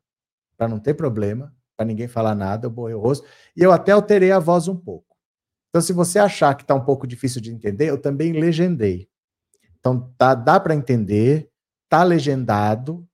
[0.57, 3.25] para não ter problema para ninguém falar nada, eu borrei o rosto
[3.55, 5.17] e eu até alterei a voz um pouco.
[5.69, 9.09] Então, se você achar que está um pouco difícil de entender, eu também legendei.
[9.79, 11.49] Então, tá, dá para entender,
[11.89, 13.07] tá legendado,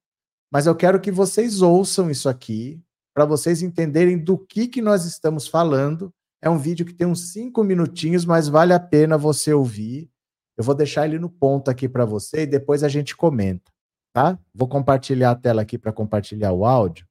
[0.52, 2.84] mas eu quero que vocês ouçam isso aqui
[3.18, 6.14] para vocês entenderem do que, que nós estamos falando.
[6.40, 10.08] É um vídeo que tem uns cinco minutinhos, mas vale a pena você ouvir.
[10.56, 13.72] Eu vou deixar ele no ponto aqui para você e depois a gente comenta,
[14.14, 14.38] tá?
[14.54, 17.08] Vou compartilhar a tela aqui para compartilhar o áudio.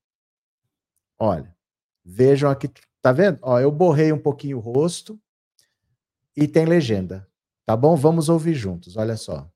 [1.18, 1.52] Olha,
[2.04, 2.70] vejam aqui,
[3.02, 3.40] tá vendo?
[3.42, 5.20] Ó, eu borrei um pouquinho o rosto
[6.36, 7.28] e tem legenda.
[7.64, 7.96] Tá bom?
[7.96, 9.50] Vamos ouvir juntos, olha só.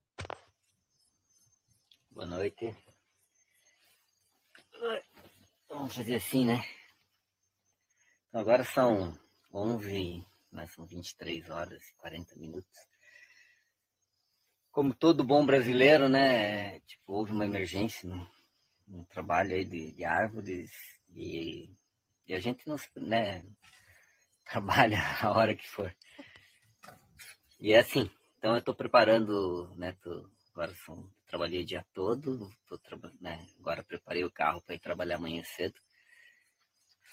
[2.11, 2.89] Boa noite.
[5.70, 6.64] Vamos fazer assim, né?
[8.28, 9.16] Então, agora são
[9.54, 12.76] 11, mas são 23 horas e 40 minutos.
[14.72, 16.80] Como todo bom brasileiro, né?
[16.80, 18.28] Tipo, houve uma emergência no,
[18.88, 20.72] no trabalho aí de, de árvores
[21.14, 21.72] e,
[22.26, 23.44] e a gente não né,
[24.44, 25.94] trabalha a hora que for.
[27.60, 32.51] E é assim, então eu estou preparando, né, tô, agora são, trabalhei o dia todo,
[32.66, 32.78] tô,
[33.20, 35.81] né, agora preparei o carro para ir trabalhar amanhã cedo.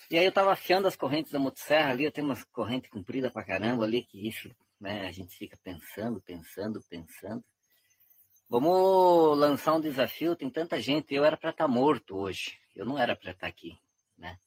[0.09, 3.31] E aí eu estava afiando as correntes da motosserra ali, eu tenho umas correntes compridas
[3.31, 4.49] pra caramba ali, que isso,
[4.79, 7.43] né, a gente fica pensando, pensando, pensando.
[8.49, 12.85] Vamos lançar um desafio, tem tanta gente, eu era para estar tá morto hoje, eu
[12.85, 13.77] não era para estar tá aqui
[14.17, 14.37] né?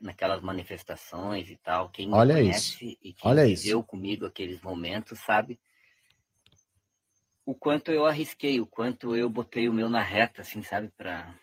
[0.00, 1.90] Naquelas manifestações e tal.
[1.90, 2.98] Quem Olha me conhece isso.
[3.02, 3.86] e quem Olha viveu isso.
[3.86, 5.60] comigo aqueles momentos sabe
[7.50, 11.34] o quanto eu arrisquei, o quanto eu botei o meu na reta, assim, sabe, para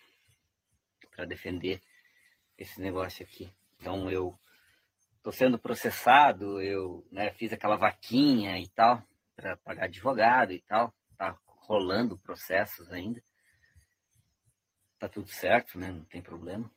[1.10, 1.82] para defender
[2.56, 3.52] esse negócio aqui.
[3.76, 4.38] Então eu
[5.22, 9.02] tô sendo processado, eu né, fiz aquela vaquinha e tal
[9.36, 13.22] para pagar advogado e tal, tá rolando processos ainda.
[14.98, 15.92] Tá tudo certo, né?
[15.92, 16.70] Não tem problema.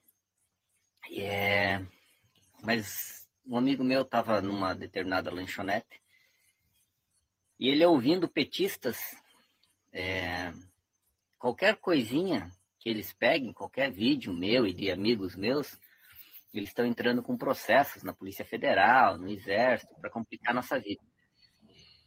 [1.10, 1.80] É...
[2.62, 6.02] Mas um amigo meu estava numa determinada lanchonete
[7.58, 9.21] e ele ouvindo petistas
[9.92, 10.54] é,
[11.38, 15.78] qualquer coisinha que eles peguem, qualquer vídeo meu e de amigos meus,
[16.54, 21.02] eles estão entrando com processos na Polícia Federal, no Exército, para complicar nossa vida.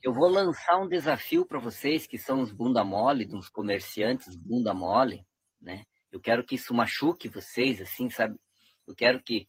[0.02, 4.74] Eu vou lançar um desafio para vocês que são os bunda mole, uns comerciantes bunda
[4.74, 5.24] mole,
[5.60, 5.84] né?
[6.12, 8.38] Eu quero que isso machuque vocês, assim, sabe?
[8.86, 9.48] Eu quero que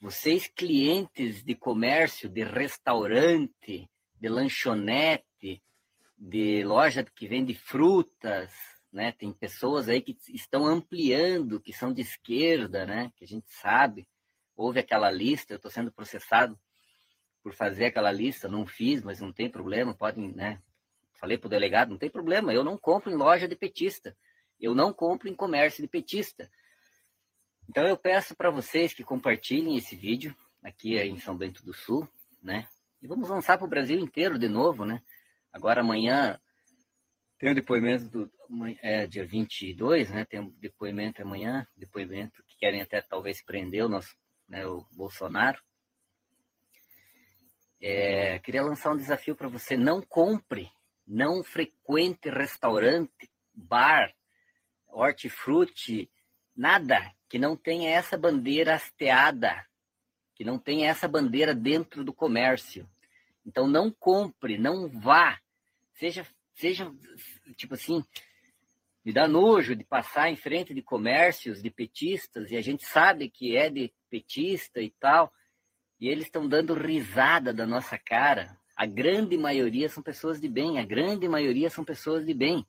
[0.00, 3.88] vocês, clientes de comércio, de restaurante,
[4.20, 5.62] de lanchonete,
[6.18, 8.52] de loja que vende frutas,
[8.92, 9.12] né?
[9.12, 13.12] Tem pessoas aí que estão ampliando, que são de esquerda, né?
[13.16, 14.08] Que a gente sabe.
[14.56, 16.58] Houve aquela lista, eu estou sendo processado
[17.42, 20.60] por fazer aquela lista, não fiz, mas não tem problema, podem, né?
[21.20, 24.16] Falei para o delegado, não tem problema, eu não compro em loja de petista,
[24.60, 26.50] eu não compro em comércio de petista.
[27.68, 32.08] Então eu peço para vocês que compartilhem esse vídeo aqui em São Bento do Sul,
[32.42, 32.66] né?
[33.00, 35.02] E vamos lançar para o Brasil inteiro de novo, né?
[35.52, 36.38] Agora amanhã
[37.38, 38.30] tem o depoimento do
[38.82, 40.24] é, dia 22, né?
[40.24, 44.16] Tem um depoimento amanhã, depoimento que querem até talvez prender o nosso,
[44.48, 45.62] né, o Bolsonaro.
[47.80, 50.70] É, queria lançar um desafio para você: não compre,
[51.06, 54.12] não frequente restaurante, bar,
[54.88, 56.10] hortifruti,
[56.56, 59.64] nada que não tenha essa bandeira hasteada,
[60.34, 62.88] que não tenha essa bandeira dentro do comércio.
[63.48, 65.40] Então não compre, não vá,
[65.94, 66.94] seja, seja
[67.56, 68.04] tipo assim,
[69.02, 73.30] me dá nojo de passar em frente de comércios de petistas e a gente sabe
[73.30, 75.32] que é de petista e tal.
[75.98, 78.54] E eles estão dando risada da nossa cara.
[78.76, 82.66] A grande maioria são pessoas de bem, a grande maioria são pessoas de bem.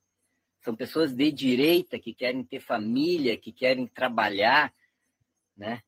[0.61, 4.73] São pessoas de direita que querem ter família, que querem trabalhar,
[5.57, 5.81] né?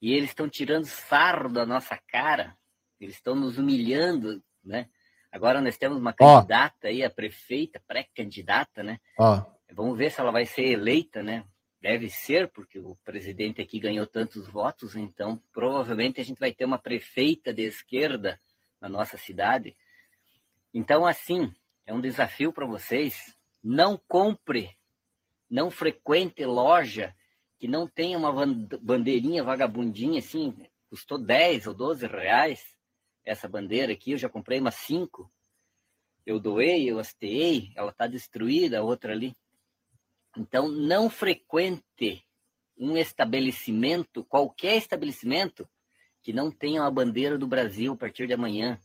[0.00, 2.54] E eles estão tirando sarro da nossa cara,
[3.00, 4.88] eles estão nos humilhando, né?
[5.30, 6.86] Agora nós temos uma candidata oh.
[6.86, 8.98] aí, a prefeita, pré-candidata, né?
[9.18, 9.42] Oh.
[9.72, 11.44] Vamos ver se ela vai ser eleita, né?
[11.80, 16.64] Deve ser, porque o presidente aqui ganhou tantos votos, então provavelmente a gente vai ter
[16.64, 18.40] uma prefeita de esquerda
[18.80, 19.76] na nossa cidade.
[20.72, 21.52] Então, assim,
[21.84, 23.36] é um desafio para vocês.
[23.62, 24.76] Não compre,
[25.50, 27.14] não frequente loja
[27.58, 28.32] que não tenha uma
[28.80, 30.54] bandeirinha vagabundinha assim,
[30.88, 32.75] custou 10 ou 12 reais
[33.26, 35.30] essa bandeira aqui, eu já comprei umas 5.
[36.24, 39.36] Eu doei, eu hasteei, ela está destruída, a outra ali.
[40.36, 42.24] Então, não frequente
[42.78, 45.68] um estabelecimento, qualquer estabelecimento,
[46.22, 48.78] que não tenha uma bandeira do Brasil a partir de amanhã.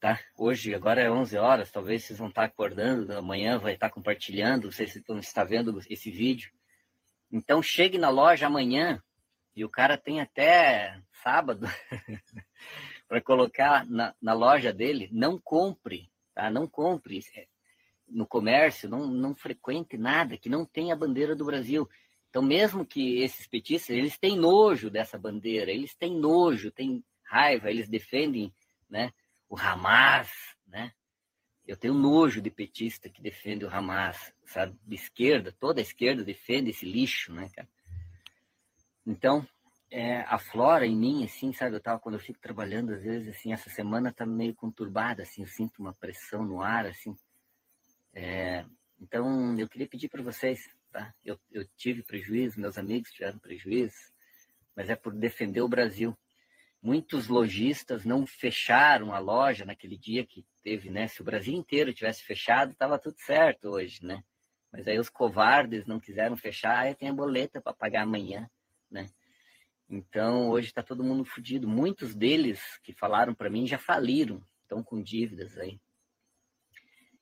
[0.00, 0.18] Tá?
[0.36, 4.72] Hoje, agora é 11 horas, talvez vocês vão estar acordando, amanhã vai estar compartilhando, não
[4.72, 6.50] sei se estão está vendo esse vídeo.
[7.30, 9.00] Então, chegue na loja amanhã
[9.54, 11.66] e o cara tem até sábado
[13.08, 15.08] para colocar na, na loja dele.
[15.12, 16.50] Não compre, tá?
[16.50, 17.20] Não compre
[18.08, 21.88] no comércio, não, não frequente nada que não tenha a bandeira do Brasil.
[22.28, 27.70] Então, mesmo que esses petistas, eles têm nojo dessa bandeira, eles têm nojo, têm raiva,
[27.70, 28.52] eles defendem
[28.88, 29.12] né,
[29.48, 30.30] o Hamas,
[30.66, 30.92] né?
[31.66, 34.76] Eu tenho nojo de petista que defende o Hamas, sabe?
[34.82, 37.68] De esquerda, toda a esquerda defende esse lixo, né, cara?
[39.06, 39.46] Então,
[39.92, 41.76] é, a flora em mim, assim, sabe?
[41.76, 45.42] Eu tava, quando eu fico trabalhando, às vezes, assim, essa semana tá meio conturbada, assim,
[45.42, 47.14] eu sinto uma pressão no ar, assim,
[48.14, 48.64] é,
[49.00, 51.12] então, eu queria pedir para vocês, tá?
[51.24, 53.96] Eu, eu tive prejuízo, meus amigos tiveram prejuízo,
[54.76, 56.16] mas é por defender o Brasil.
[56.80, 61.08] Muitos lojistas não fecharam a loja naquele dia que teve, né?
[61.08, 64.22] Se o Brasil inteiro tivesse fechado, estava tudo certo hoje, né?
[64.72, 68.48] Mas aí os covardes não quiseram fechar, aí tem a boleta para pagar amanhã,
[68.90, 69.08] né?
[69.92, 71.68] Então, hoje está todo mundo fodido.
[71.68, 75.78] Muitos deles que falaram para mim já faliram, estão com dívidas aí.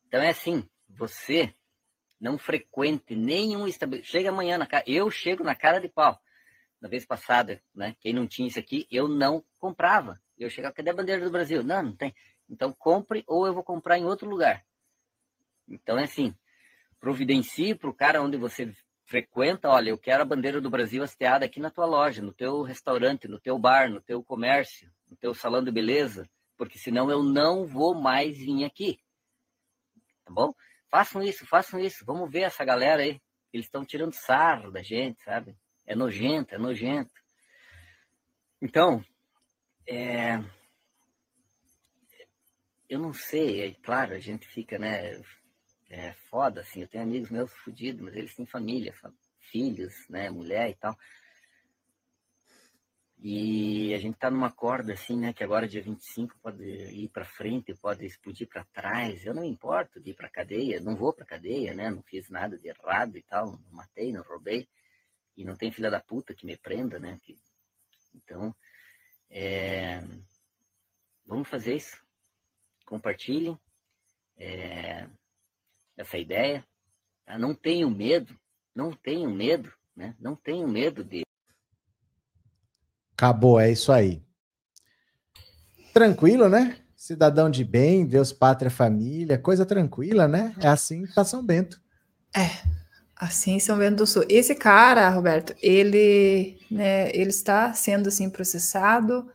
[0.07, 1.53] Então, é assim, você
[2.21, 4.13] não frequente nenhum estabelecimento.
[4.13, 4.85] Chega amanhã na cara.
[4.87, 6.17] Eu chego na cara de pau.
[6.81, 7.97] Na vez passada, né?
[7.99, 10.21] Quem não tinha isso aqui, eu não comprava.
[10.39, 11.65] Eu chegava, cadê a bandeira do Brasil?
[11.65, 12.15] Não, não tem.
[12.49, 14.65] Então compre ou eu vou comprar em outro lugar.
[15.69, 16.33] Então é assim,
[17.01, 18.73] providencie para o cara onde você
[19.11, 22.63] frequenta, olha, eu quero a bandeira do Brasil hasteada aqui na tua loja, no teu
[22.63, 27.21] restaurante, no teu bar, no teu comércio, no teu salão de beleza, porque senão eu
[27.21, 29.01] não vou mais vir aqui.
[30.25, 30.55] Tá bom?
[30.89, 32.05] Façam isso, façam isso.
[32.05, 33.21] Vamos ver essa galera aí.
[33.53, 35.57] Eles estão tirando sarro da gente, sabe?
[35.85, 37.11] É nojento, é nojento.
[38.63, 39.05] Então,
[39.89, 40.39] é...
[42.89, 45.21] eu não sei, é claro, a gente fica, né?
[45.91, 46.83] É foda, assim.
[46.83, 48.95] Eu tenho amigos meus fodidos, mas eles têm família,
[49.41, 50.31] filhos, né?
[50.31, 50.97] Mulher e tal.
[53.19, 55.33] E a gente está numa corda assim, né?
[55.33, 59.27] Que agora dia 25 pode ir para frente, pode explodir para trás.
[59.27, 61.91] Eu não importo de ir para cadeia, não vou para cadeia, né?
[61.91, 64.69] Não fiz nada de errado e tal, não matei, não roubei.
[65.37, 67.19] E não tem filha da puta que me prenda, né?
[67.23, 67.37] Que...
[68.15, 68.55] Então,
[69.29, 70.01] é...
[71.27, 72.01] vamos fazer isso.
[72.87, 73.59] Compartilhem
[74.39, 75.07] é...
[76.01, 76.65] essa ideia.
[77.27, 77.39] Tá?
[77.39, 78.35] Não tenho medo,
[78.75, 80.15] não tenho medo, né?
[80.19, 81.23] Não tenho medo de
[83.13, 84.23] Acabou, é isso aí.
[85.93, 86.79] Tranquilo, né?
[86.97, 90.55] Cidadão de bem, Deus, pátria, família, coisa tranquila, né?
[90.59, 91.79] É assim que tá São Bento.
[92.35, 92.49] É,
[93.15, 94.25] assim São Bento do Sul.
[94.27, 99.31] Esse cara, Roberto, ele, né, ele está sendo assim processado,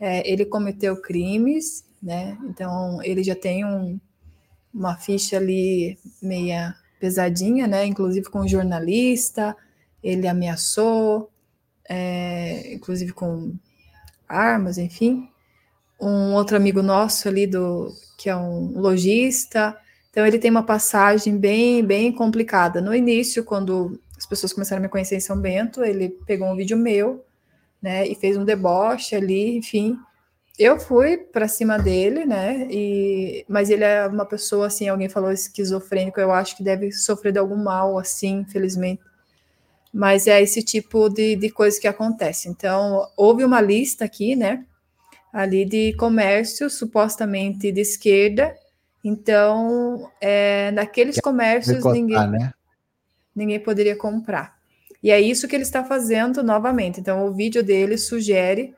[0.00, 2.36] é, ele cometeu crimes, né?
[2.44, 4.00] Então ele já tem um,
[4.78, 7.84] uma ficha ali meia pesadinha, né?
[7.84, 9.56] Inclusive com um jornalista,
[10.02, 11.30] ele ameaçou,
[11.88, 13.54] é, inclusive com
[14.28, 15.28] armas, enfim.
[16.00, 19.76] Um outro amigo nosso ali do que é um lojista.
[20.10, 22.80] Então ele tem uma passagem bem bem complicada.
[22.80, 26.56] No início, quando as pessoas começaram a me conhecer em São Bento, ele pegou um
[26.56, 27.24] vídeo meu,
[27.80, 29.96] né, e fez um deboche ali, enfim.
[30.58, 32.66] Eu fui para cima dele, né?
[32.70, 37.32] E mas ele é uma pessoa assim, alguém falou esquizofrênico, eu acho que deve sofrer
[37.32, 39.00] de algum mal assim, infelizmente
[39.92, 42.48] mas é esse tipo de, de coisa que acontece.
[42.48, 44.64] Então, houve uma lista aqui, né,
[45.32, 48.54] ali de comércio supostamente de esquerda,
[49.02, 52.52] então, é, naqueles comércios ninguém, né?
[53.34, 54.58] ninguém poderia comprar.
[55.02, 57.00] E é isso que ele está fazendo novamente.
[57.00, 58.74] Então, o vídeo dele sugere.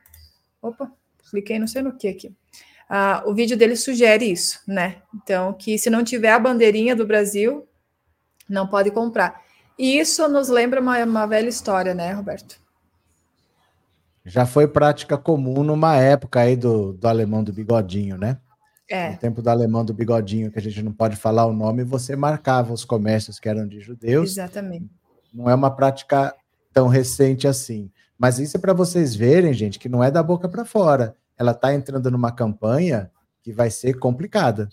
[0.60, 0.92] Opa,
[1.30, 2.34] cliquei não sei no que aqui.
[2.88, 4.96] Ah, o vídeo dele sugere isso, né?
[5.14, 7.68] Então, que se não tiver a bandeirinha do Brasil,
[8.48, 9.42] não pode comprar.
[9.78, 12.60] E isso nos lembra uma, uma velha história, né, Roberto?
[14.24, 18.38] Já foi prática comum numa época aí do, do alemão do bigodinho, né?
[18.90, 19.10] É.
[19.12, 22.16] No tempo do alemão do bigodinho, que a gente não pode falar o nome, você
[22.16, 24.32] marcava os comércios que eram de judeus.
[24.32, 24.90] Exatamente.
[25.32, 26.34] Não é uma prática
[26.72, 27.90] tão recente assim.
[28.18, 31.16] Mas isso é para vocês verem, gente, que não é da boca para fora.
[31.40, 33.10] Ela está entrando numa campanha
[33.42, 34.68] que vai ser complicada.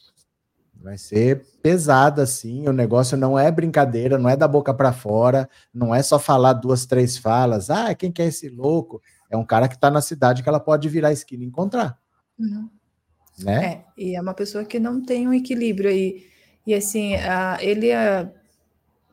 [0.76, 2.68] Vai ser pesada, assim.
[2.68, 6.52] O negócio não é brincadeira, não é da boca para fora, não é só falar
[6.52, 7.70] duas, três falas.
[7.70, 9.02] Ah, quem quer esse louco?
[9.30, 11.98] É um cara que está na cidade que ela pode virar a esquina e encontrar.
[12.38, 12.70] Uhum.
[13.40, 13.66] Né?
[13.66, 16.28] É, e é uma pessoa que não tem um equilíbrio aí.
[16.66, 18.30] E assim, uh, ele uh,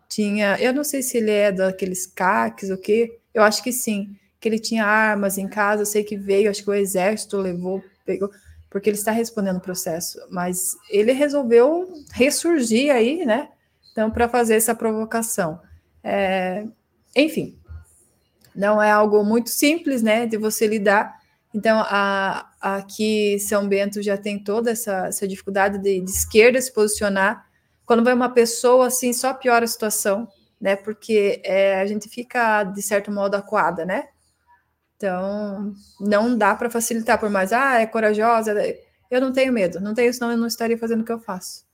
[0.09, 0.57] tinha.
[0.59, 3.21] Eu não sei se ele é daqueles caques ou quê.
[3.33, 4.17] Eu acho que sim.
[4.45, 5.81] Que ele tinha armas em casa.
[5.81, 8.31] Eu sei que veio, acho que o exército levou, pegou
[8.69, 13.49] porque ele está respondendo o processo, mas ele resolveu ressurgir aí, né?
[13.91, 15.61] Então, para fazer essa provocação.
[16.03, 16.67] É,
[17.15, 17.57] enfim,
[18.55, 21.15] não é algo muito simples, né, de você lidar.
[21.55, 26.75] Então, a, aqui São Bento já tem toda essa, essa dificuldade de, de esquerda se
[26.75, 27.47] posicionar.
[27.87, 30.29] Quando vai uma pessoa assim, só piora a situação,
[30.61, 30.77] né?
[30.77, 34.09] Porque é, a gente fica, de certo modo, acuada, né?
[34.97, 38.55] Então, não dá para facilitar, por mais, ah, é corajosa.
[39.11, 41.65] Eu não tenho medo, não tenho, senão eu não estaria fazendo o que eu faço.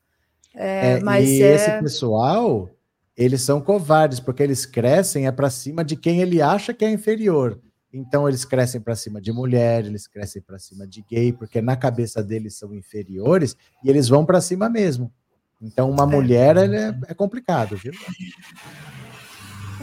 [0.54, 1.54] É, é, mas e é...
[1.54, 2.68] esse pessoal,
[3.16, 6.90] eles são covardes, porque eles crescem é para cima de quem ele acha que é
[6.90, 7.60] inferior.
[7.92, 11.76] Então, eles crescem para cima de mulher, eles crescem para cima de gay, porque na
[11.76, 15.12] cabeça deles são inferiores e eles vão para cima mesmo.
[15.60, 16.06] Então, uma é.
[16.06, 17.92] mulher é, é complicado, viu?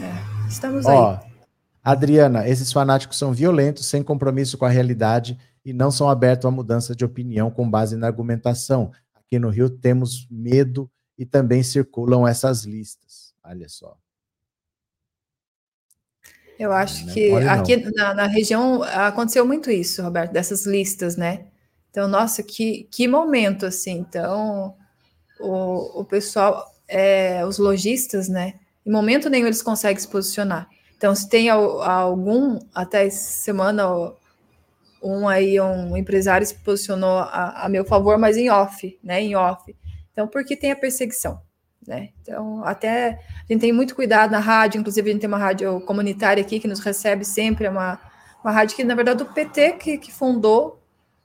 [0.00, 1.27] É, estamos Ó, aí.
[1.90, 6.50] Adriana, esses fanáticos são violentos, sem compromisso com a realidade e não são abertos à
[6.50, 8.92] mudança de opinião com base na argumentação.
[9.14, 13.32] Aqui no Rio temos medo e também circulam essas listas.
[13.42, 13.96] Olha só.
[16.58, 21.46] Eu acho não que aqui na, na, região aconteceu muito isso, Roberto, dessas listas, né?
[21.90, 23.92] Então, nossa, que, que momento, assim.
[23.92, 24.76] Então,
[25.40, 28.60] o, o pessoal, é, os lojistas, né?
[28.84, 30.68] Em momento nenhum eles conseguem se posicionar.
[30.98, 33.86] Então, se tem algum, até semana,
[35.00, 39.22] um aí, um empresário se posicionou a, a, meu favor, mas em off, né?
[39.22, 39.74] Em off.
[40.10, 41.40] Então, porque tem a perseguição,
[41.86, 42.08] né?
[42.20, 43.10] Então, até
[43.48, 46.58] a gente tem muito cuidado na rádio, inclusive a gente tem uma rádio comunitária aqui
[46.58, 48.00] que nos recebe sempre, é uma,
[48.42, 50.82] uma rádio que, na verdade, o PT que, que fundou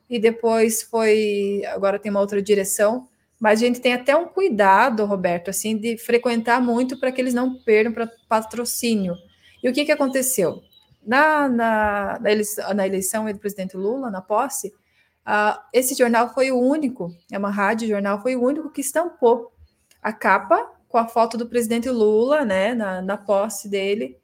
[0.07, 3.07] e depois foi, agora tem uma outra direção,
[3.39, 7.33] mas a gente tem até um cuidado, Roberto, assim, de frequentar muito para que eles
[7.33, 9.15] não percam para patrocínio.
[9.63, 10.61] E o que, que aconteceu?
[11.05, 14.67] Na, na, na, eleição, na eleição do presidente Lula, na posse,
[15.25, 19.53] uh, esse jornal foi o único, é uma rádio jornal, foi o único que estampou
[20.01, 24.17] a capa com a foto do presidente Lula, né, na, na posse dele.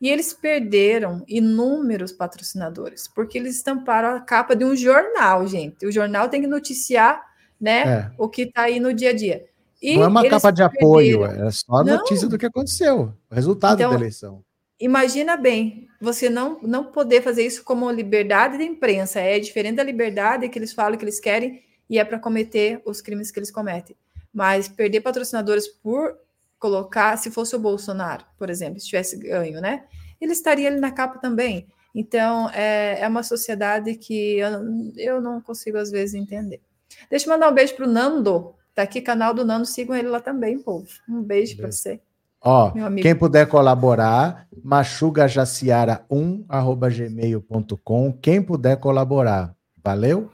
[0.00, 5.86] E eles perderam inúmeros patrocinadores, porque eles estamparam a capa de um jornal, gente.
[5.86, 7.22] O jornal tem que noticiar
[7.60, 8.10] né, é.
[8.18, 9.44] o que está aí no dia a dia.
[9.80, 10.86] E não é uma capa de perderam.
[10.86, 14.42] apoio, é só a notícia do que aconteceu, o resultado então, da eleição.
[14.84, 19.82] Imagina bem, você não, não poder fazer isso como liberdade de imprensa, é diferente da
[19.82, 23.50] liberdade que eles falam que eles querem e é para cometer os crimes que eles
[23.50, 23.96] cometem.
[24.30, 26.18] Mas perder patrocinadores por
[26.58, 29.86] colocar, se fosse o Bolsonaro, por exemplo, se tivesse ganho, né?
[30.20, 31.66] Ele estaria ali na capa também.
[31.94, 34.50] Então, é, é uma sociedade que eu,
[34.98, 36.60] eu não consigo, às vezes, entender.
[37.08, 38.54] Deixa eu mandar um beijo para o Nando.
[38.74, 40.86] Tá aqui, canal do Nando, sigam ele lá também, povo.
[41.08, 42.02] Um beijo para você.
[42.46, 48.12] Ó, quem puder colaborar, machugajaciara1, arroba gmail.com.
[48.20, 50.30] Quem puder colaborar, valeu?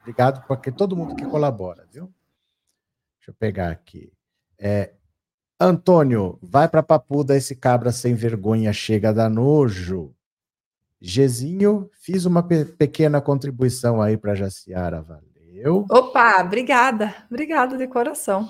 [0.00, 2.12] Obrigado porque todo mundo que colabora, viu?
[3.18, 4.12] Deixa eu pegar aqui.
[4.58, 4.94] É,
[5.60, 10.12] Antônio, vai para Papuda, esse cabra sem vergonha chega da nojo.
[11.00, 15.86] Gezinho, fiz uma pe pequena contribuição aí para Jaciara, valeu.
[15.88, 18.48] Opa, obrigada, obrigada de coração.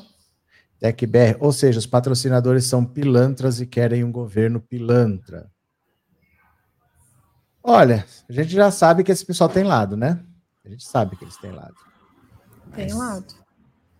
[0.78, 5.50] TecBR, ou seja, os patrocinadores são pilantras e querem um governo pilantra.
[7.62, 10.22] Olha, a gente já sabe que esse pessoal tem lado, né?
[10.64, 11.74] A gente sabe que eles têm lado.
[12.74, 13.34] Tem lado.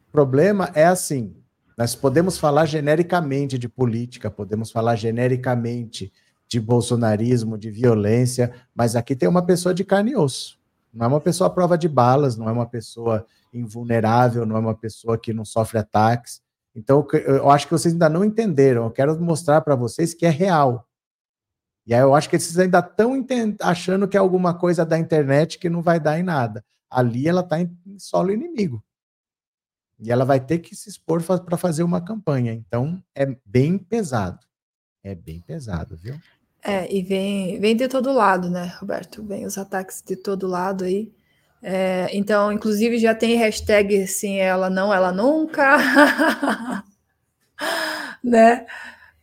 [0.09, 1.35] O problema é assim:
[1.77, 6.13] nós podemos falar genericamente de política, podemos falar genericamente
[6.47, 10.59] de bolsonarismo, de violência, mas aqui tem uma pessoa de carne e osso.
[10.93, 14.61] Não é uma pessoa à prova de balas, não é uma pessoa invulnerável, não é
[14.61, 16.44] uma pessoa que não sofre ataques.
[16.75, 18.85] Então, eu acho que vocês ainda não entenderam.
[18.85, 20.89] Eu quero mostrar para vocês que é real.
[21.87, 23.25] E aí eu acho que vocês ainda estão
[23.61, 26.65] achando que é alguma coisa da internet que não vai dar em nada.
[26.91, 28.83] Ali ela está em solo inimigo.
[30.01, 32.53] E ela vai ter que se expor para fazer uma campanha.
[32.53, 34.41] Então, é bem pesado.
[35.03, 36.19] É bem pesado, viu?
[36.63, 39.23] É, e vem, vem de todo lado, né, Roberto?
[39.23, 41.15] Vem os ataques de todo lado aí.
[41.67, 45.79] É, então, inclusive, já tem hashtag sim, ela não, ela nunca.
[48.23, 48.67] né?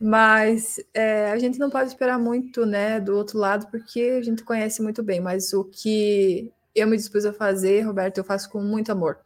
[0.00, 4.42] Mas é, a gente não pode esperar muito, né, do outro lado, porque a gente
[4.42, 5.20] conhece muito bem.
[5.20, 9.18] Mas o que eu me dispus a fazer, Roberto, eu faço com muito amor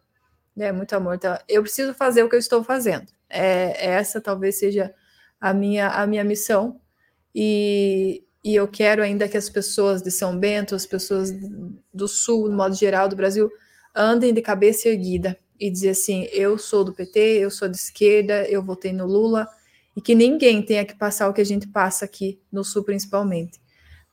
[0.56, 0.72] né?
[0.72, 1.14] Muito amor.
[1.14, 3.06] Então, eu preciso fazer o que eu estou fazendo.
[3.28, 4.94] É, essa talvez seja
[5.40, 6.80] a minha, a minha missão.
[7.34, 11.32] E, e eu quero ainda que as pessoas de São Bento, as pessoas
[11.92, 13.50] do Sul, no modo geral, do Brasil,
[13.94, 18.48] andem de cabeça erguida e dizer assim: eu sou do PT, eu sou de esquerda,
[18.48, 19.48] eu votei no Lula,
[19.96, 23.58] e que ninguém tenha que passar o que a gente passa aqui no Sul, principalmente.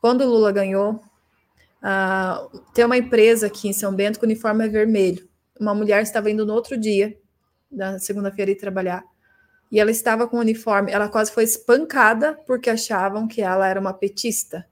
[0.01, 4.65] Quando o Lula ganhou, uh, tem uma empresa aqui em São Bento que o uniforme
[4.65, 5.27] é vermelho
[5.59, 7.17] uma mulher estava indo no outro dia,
[7.71, 9.03] na segunda-feira, ir trabalhar,
[9.73, 13.79] e ela estava com o uniforme, ela quase foi espancada porque achavam que ela era
[13.79, 14.67] uma petista.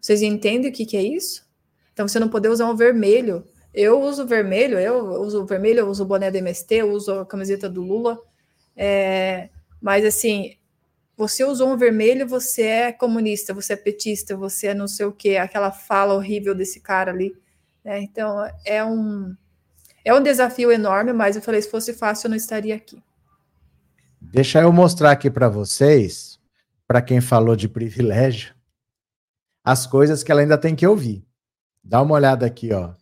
[0.00, 1.48] Vocês entendem o que, que é isso?
[1.92, 3.46] Então, você não poder usar um vermelho.
[3.72, 7.24] Eu uso vermelho, eu uso vermelho, eu uso o boné do MST, eu uso a
[7.24, 8.20] camiseta do Lula.
[8.76, 9.48] É,
[9.80, 10.56] mas, assim,
[11.16, 15.12] você usou um vermelho, você é comunista, você é petista, você é não sei o
[15.12, 17.32] quê, aquela fala horrível desse cara ali.
[17.84, 18.00] Né?
[18.00, 19.36] Então, é um,
[20.04, 23.00] é um desafio enorme, mas eu falei, se fosse fácil, eu não estaria aqui.
[24.32, 26.40] Deixa eu mostrar aqui para vocês,
[26.88, 28.54] para quem falou de privilégio,
[29.62, 31.22] as coisas que ela ainda tem que ouvir.
[31.84, 32.94] Dá uma olhada aqui, ó.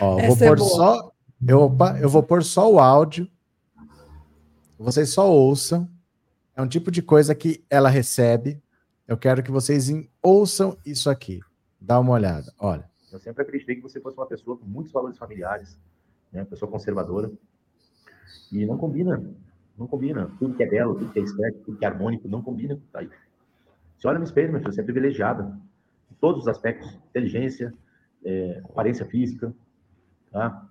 [0.00, 1.12] ó vou é pôr só,
[1.46, 3.28] eu, opa, eu vou pôr só o áudio.
[4.78, 5.86] Vocês só ouçam.
[6.56, 8.58] É um tipo de coisa que ela recebe.
[9.06, 9.90] Eu quero que vocês
[10.22, 11.40] ouçam isso aqui.
[11.78, 12.50] Dá uma olhada.
[12.58, 12.90] Olha.
[13.12, 15.78] Eu sempre acreditei que você fosse uma pessoa com muitos valores familiares,
[16.32, 16.46] né?
[16.46, 17.30] Pessoa conservadora.
[18.50, 19.22] E não combina,
[19.82, 20.30] não combina.
[20.38, 22.78] Tudo que é belo, tudo que é estético, tudo que é harmônico, não combina.
[22.92, 23.10] Tá aí.
[23.98, 25.58] Você olha no espelho, meu filho, você é privilegiada.
[26.10, 26.98] Em todos os aspectos.
[27.10, 27.74] Inteligência,
[28.24, 29.52] é, aparência física,
[30.30, 30.68] tá?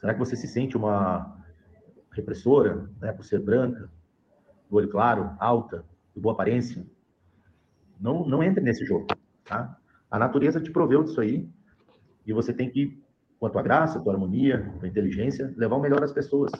[0.00, 1.36] Será que você se sente uma
[2.12, 3.90] repressora, né, por ser branca,
[4.68, 6.84] do olho claro, alta, de boa aparência?
[8.00, 9.06] Não, não entre nesse jogo,
[9.44, 9.76] tá?
[10.10, 11.48] A natureza te proveu disso aí
[12.26, 13.00] e você tem que
[13.38, 16.50] com a tua graça, tua harmonia, tua inteligência, levar o melhor às pessoas.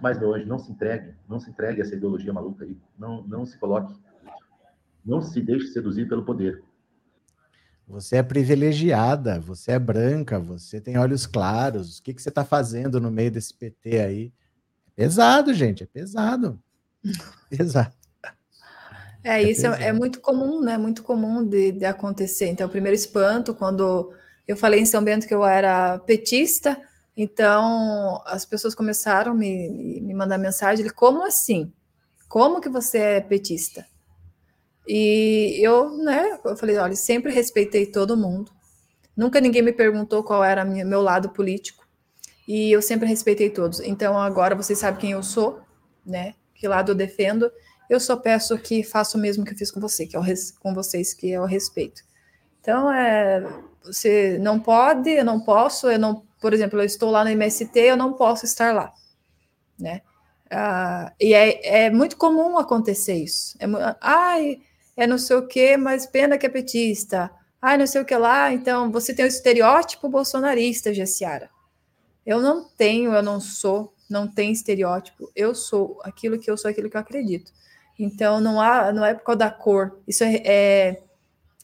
[0.00, 2.76] Mas, meu anjo, não se entregue, não se entregue a essa ideologia maluca aí.
[2.98, 3.94] Não, não se coloque.
[5.04, 6.62] Não se deixe seduzir pelo poder.
[7.88, 11.98] Você é privilegiada, você é branca, você tem olhos claros.
[11.98, 14.32] O que, que você está fazendo no meio desse PT aí?
[14.96, 16.60] É pesado, gente, é pesado.
[17.48, 17.96] pesado.
[19.24, 20.76] É, é isso é, é, muito comum, né?
[20.76, 22.48] Muito comum de, de acontecer.
[22.48, 24.12] Então, o primeiro espanto, quando
[24.46, 26.78] eu falei em São Bento que eu era petista,
[27.20, 31.72] então as pessoas começaram a me, me mandar mensagem, como assim?
[32.28, 33.84] Como que você é petista?
[34.86, 38.52] E eu, né, eu falei, olha, sempre respeitei todo mundo.
[39.16, 41.84] Nunca ninguém me perguntou qual era minha, meu lado político.
[42.46, 43.80] E eu sempre respeitei todos.
[43.80, 45.60] Então agora vocês sabem quem eu sou,
[46.06, 46.36] né?
[46.54, 47.50] Que lado eu defendo.
[47.90, 50.24] Eu só peço que faça o mesmo que eu fiz com você, que é o
[50.60, 52.02] com vocês, que é o respeito.
[52.60, 53.44] Então, é,
[53.82, 57.78] você não pode, eu não posso, eu não, por exemplo, eu estou lá no MST,
[57.78, 58.92] eu não posso estar lá,
[59.78, 60.02] né?
[60.50, 63.56] Ah, e é, é, muito comum acontecer isso.
[63.60, 63.66] É,
[64.00, 64.60] ai,
[64.96, 67.30] é não sei o que, mas pena que é petista.
[67.60, 68.52] Ai, não sei o que lá.
[68.52, 71.50] Então, você tem o estereótipo bolsonarista, Gessiara.
[72.24, 75.30] Eu não tenho, eu não sou, não tem estereótipo.
[75.34, 77.52] Eu sou aquilo que eu sou, aquilo que eu acredito.
[77.98, 79.98] Então, não há, não é por causa da cor.
[80.06, 81.02] Isso é, é,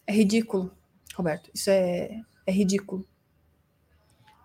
[0.07, 0.71] é ridículo,
[1.15, 1.51] Roberto.
[1.55, 3.07] Isso é, é ridículo.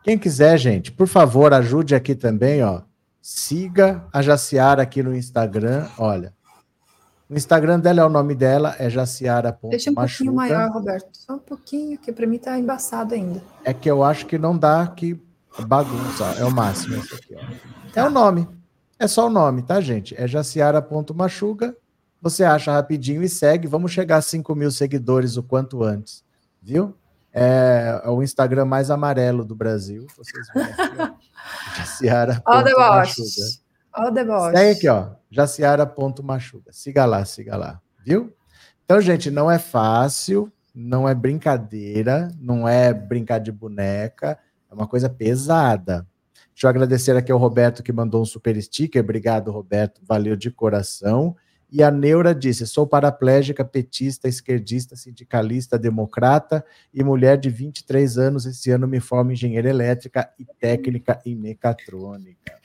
[0.04, 2.82] Quem quiser, gente, por favor, ajude aqui também, ó.
[3.22, 5.88] Siga a Jaciara aqui no Instagram.
[5.98, 6.34] Olha,
[7.30, 9.70] o Instagram dela é o nome dela, é jaciara.machuca.
[9.70, 11.10] Deixa um pouquinho maior, Roberto.
[11.14, 13.40] Só um pouquinho, que para mim tá embaçado ainda.
[13.64, 15.22] É que eu acho que não dá que
[15.60, 16.24] bagunça.
[16.40, 17.40] É o máximo esse aqui, ó.
[17.94, 18.02] Tá.
[18.02, 18.48] É o nome.
[18.98, 20.16] É só o nome, tá, gente?
[20.20, 21.78] É jaciara.machuca.
[22.20, 23.68] Você acha rapidinho e segue.
[23.68, 26.24] Vamos chegar a 5 mil seguidores o quanto antes,
[26.60, 26.96] viu?
[27.34, 30.08] É, é o Instagram mais amarelo do Brasil.
[30.18, 31.14] Vocês aqui,
[31.78, 32.42] Jaciara.
[32.46, 33.64] Boss.
[33.94, 34.52] All the boss.
[34.54, 35.10] Segue aqui, ó.
[35.30, 36.72] Jaciara.machuga.
[36.72, 37.82] Siga lá, siga lá.
[38.06, 38.34] Viu?
[38.84, 44.88] Então, gente, não é fácil, não é brincadeira, não é brincar de boneca, é uma
[44.88, 46.08] coisa pesada.
[46.54, 49.02] Deixa eu agradecer aqui ao Roberto que mandou um super sticker.
[49.02, 50.02] Obrigado, Roberto.
[50.04, 51.36] Valeu de coração.
[51.72, 58.46] E a Neura disse: sou paraplégica, petista, esquerdista, sindicalista, democrata e mulher de 23 anos.
[58.46, 62.58] Esse ano me formo engenheira elétrica e técnica em mecatrônica.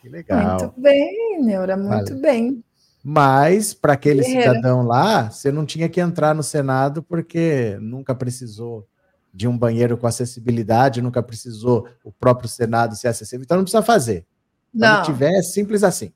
[0.00, 0.58] Que legal.
[0.58, 2.20] Muito bem, Neura, muito vale.
[2.20, 2.64] bem.
[3.02, 4.54] Mas, para aquele Guerreira.
[4.54, 8.86] cidadão lá, você não tinha que entrar no Senado porque nunca precisou
[9.32, 13.82] de um banheiro com acessibilidade, nunca precisou o próprio Senado ser acessível, então não precisa
[13.82, 14.26] fazer.
[14.72, 15.02] Quando não.
[15.02, 16.12] tiver, é simples assim.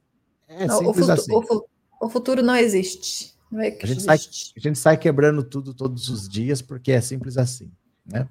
[0.49, 1.32] É não, simples o assim.
[1.32, 1.64] O,
[2.01, 3.34] o futuro não existe.
[3.51, 7.36] Não a, gente sai, a gente sai quebrando tudo todos os dias porque é simples
[7.36, 7.70] assim,
[8.07, 8.28] né?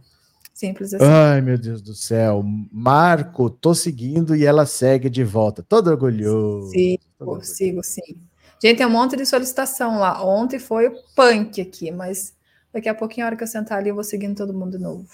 [0.53, 1.05] Simples assim.
[1.05, 2.43] Ai, meu Deus do céu.
[2.71, 5.63] Marco, tô seguindo e ela segue de volta.
[5.63, 6.71] Todo orgulhoso.
[6.71, 7.53] Sigo, todo orgulhoso.
[7.53, 8.17] sigo, sim.
[8.61, 10.21] Gente, tem um monte de solicitação lá.
[10.25, 12.33] Ontem foi o punk aqui, mas
[12.73, 14.83] daqui a pouquinho, a hora que eu sentar ali, eu vou seguindo todo mundo de
[14.83, 15.07] novo.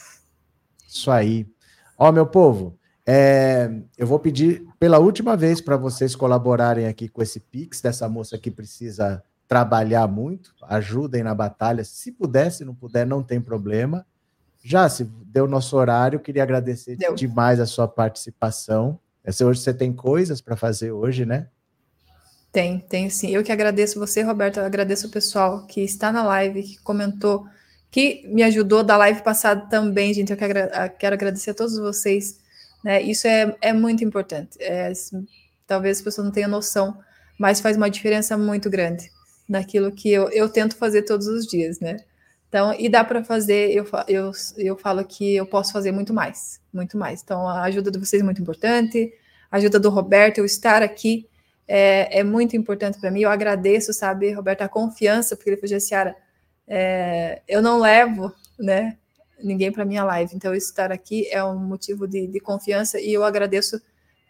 [0.88, 1.48] Isso aí.
[1.98, 2.78] Ó, meu povo,
[3.08, 8.10] é, eu vou pedir pela última vez para vocês colaborarem aqui com esse Pix dessa
[8.10, 10.56] moça que precisa trabalhar muito.
[10.64, 11.84] Ajudem na batalha.
[11.84, 14.06] Se puder, se não puder, não tem problema.
[14.64, 17.14] Já se deu nosso horário, queria agradecer deu.
[17.14, 19.00] demais a sua participação.
[19.44, 21.48] Hoje você tem coisas para fazer hoje, né?
[22.52, 23.30] Tem, tem sim.
[23.30, 24.58] Eu que agradeço você, Roberto.
[24.58, 27.46] Eu agradeço o pessoal que está na live, que comentou,
[27.92, 30.32] que me ajudou da live passada também, gente.
[30.32, 32.40] Eu quero agradecer a todos vocês
[32.86, 33.02] né?
[33.02, 34.62] Isso é, é muito importante.
[34.62, 34.94] É,
[35.66, 36.96] talvez as pessoas não tenham noção,
[37.40, 39.10] mas faz uma diferença muito grande
[39.50, 41.98] naquilo que eu, eu tento fazer todos os dias, né?
[42.48, 46.62] Então, e dá para fazer, eu, eu, eu falo que eu posso fazer muito mais,
[46.72, 47.24] muito mais.
[47.24, 49.12] Então, a ajuda de vocês é muito importante,
[49.50, 51.28] a ajuda do Roberto, eu estar aqui
[51.68, 53.22] é, é muito importante para mim.
[53.22, 56.16] Eu agradeço, sabe, Roberto, a confiança, porque ele falou, Ciara,
[56.68, 58.96] é, eu não levo, né,
[59.44, 60.36] ninguém para minha live.
[60.36, 63.82] Então, estar aqui é um motivo de, de confiança e eu agradeço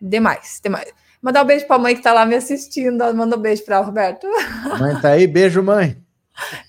[0.01, 0.91] demais, demais.
[1.21, 3.03] Mandar um beijo para a mãe que está lá me assistindo.
[3.13, 4.27] Manda um beijo para Roberto.
[4.79, 5.97] Mãe tá aí, beijo, mãe.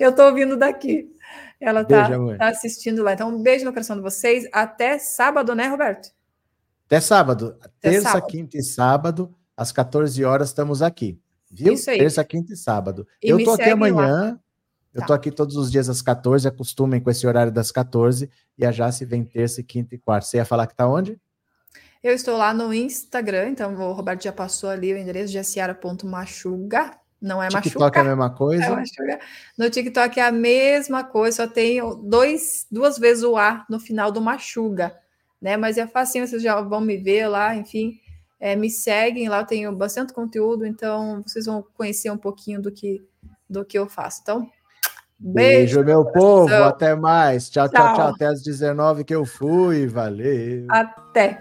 [0.00, 1.14] Eu estou ouvindo daqui.
[1.60, 2.08] Ela está
[2.38, 3.12] tá assistindo lá.
[3.12, 4.48] Então, um beijo no coração de vocês.
[4.52, 6.10] Até sábado, né, Roberto?
[6.86, 7.56] Até sábado.
[7.60, 8.26] Até Terça, sábado.
[8.28, 11.18] quinta e sábado, às 14 horas, estamos aqui.
[11.50, 11.74] Viu?
[11.74, 11.98] Isso aí.
[11.98, 13.06] Terça, quinta e sábado.
[13.22, 13.94] E eu tô aqui amanhã.
[13.94, 14.40] Lá.
[14.96, 15.08] Eu tá.
[15.08, 18.72] tô aqui todos os dias às 14, acostumem com esse horário das 14, e a
[18.72, 20.26] Jace vem terça, quinta e quarta.
[20.26, 21.20] Você ia falar que tá onde?
[22.02, 26.96] Eu estou lá no Instagram, então o Roberto já passou ali o endereço jaciara.machuga.
[27.20, 27.98] Não é TikTok machuca.
[27.98, 28.64] é a mesma coisa?
[28.64, 29.18] É
[29.58, 34.10] no TikTok é a mesma coisa, só tem dois, duas vezes o A no final
[34.10, 34.96] do machuga,
[35.42, 35.58] né?
[35.58, 38.00] Mas é facinho, vocês já vão me ver lá, enfim.
[38.40, 42.72] É, me seguem lá, eu tenho bastante conteúdo, então vocês vão conhecer um pouquinho do
[42.72, 43.06] que,
[43.48, 44.20] do que eu faço.
[44.22, 44.50] Então,
[45.18, 46.52] Beijo, Beijo meu povo.
[46.54, 47.48] Até mais.
[47.48, 48.08] Tchau, tchau, tchau, tchau.
[48.08, 49.86] Até às 19 que eu fui.
[49.86, 50.66] Valeu.
[50.70, 51.40] Até.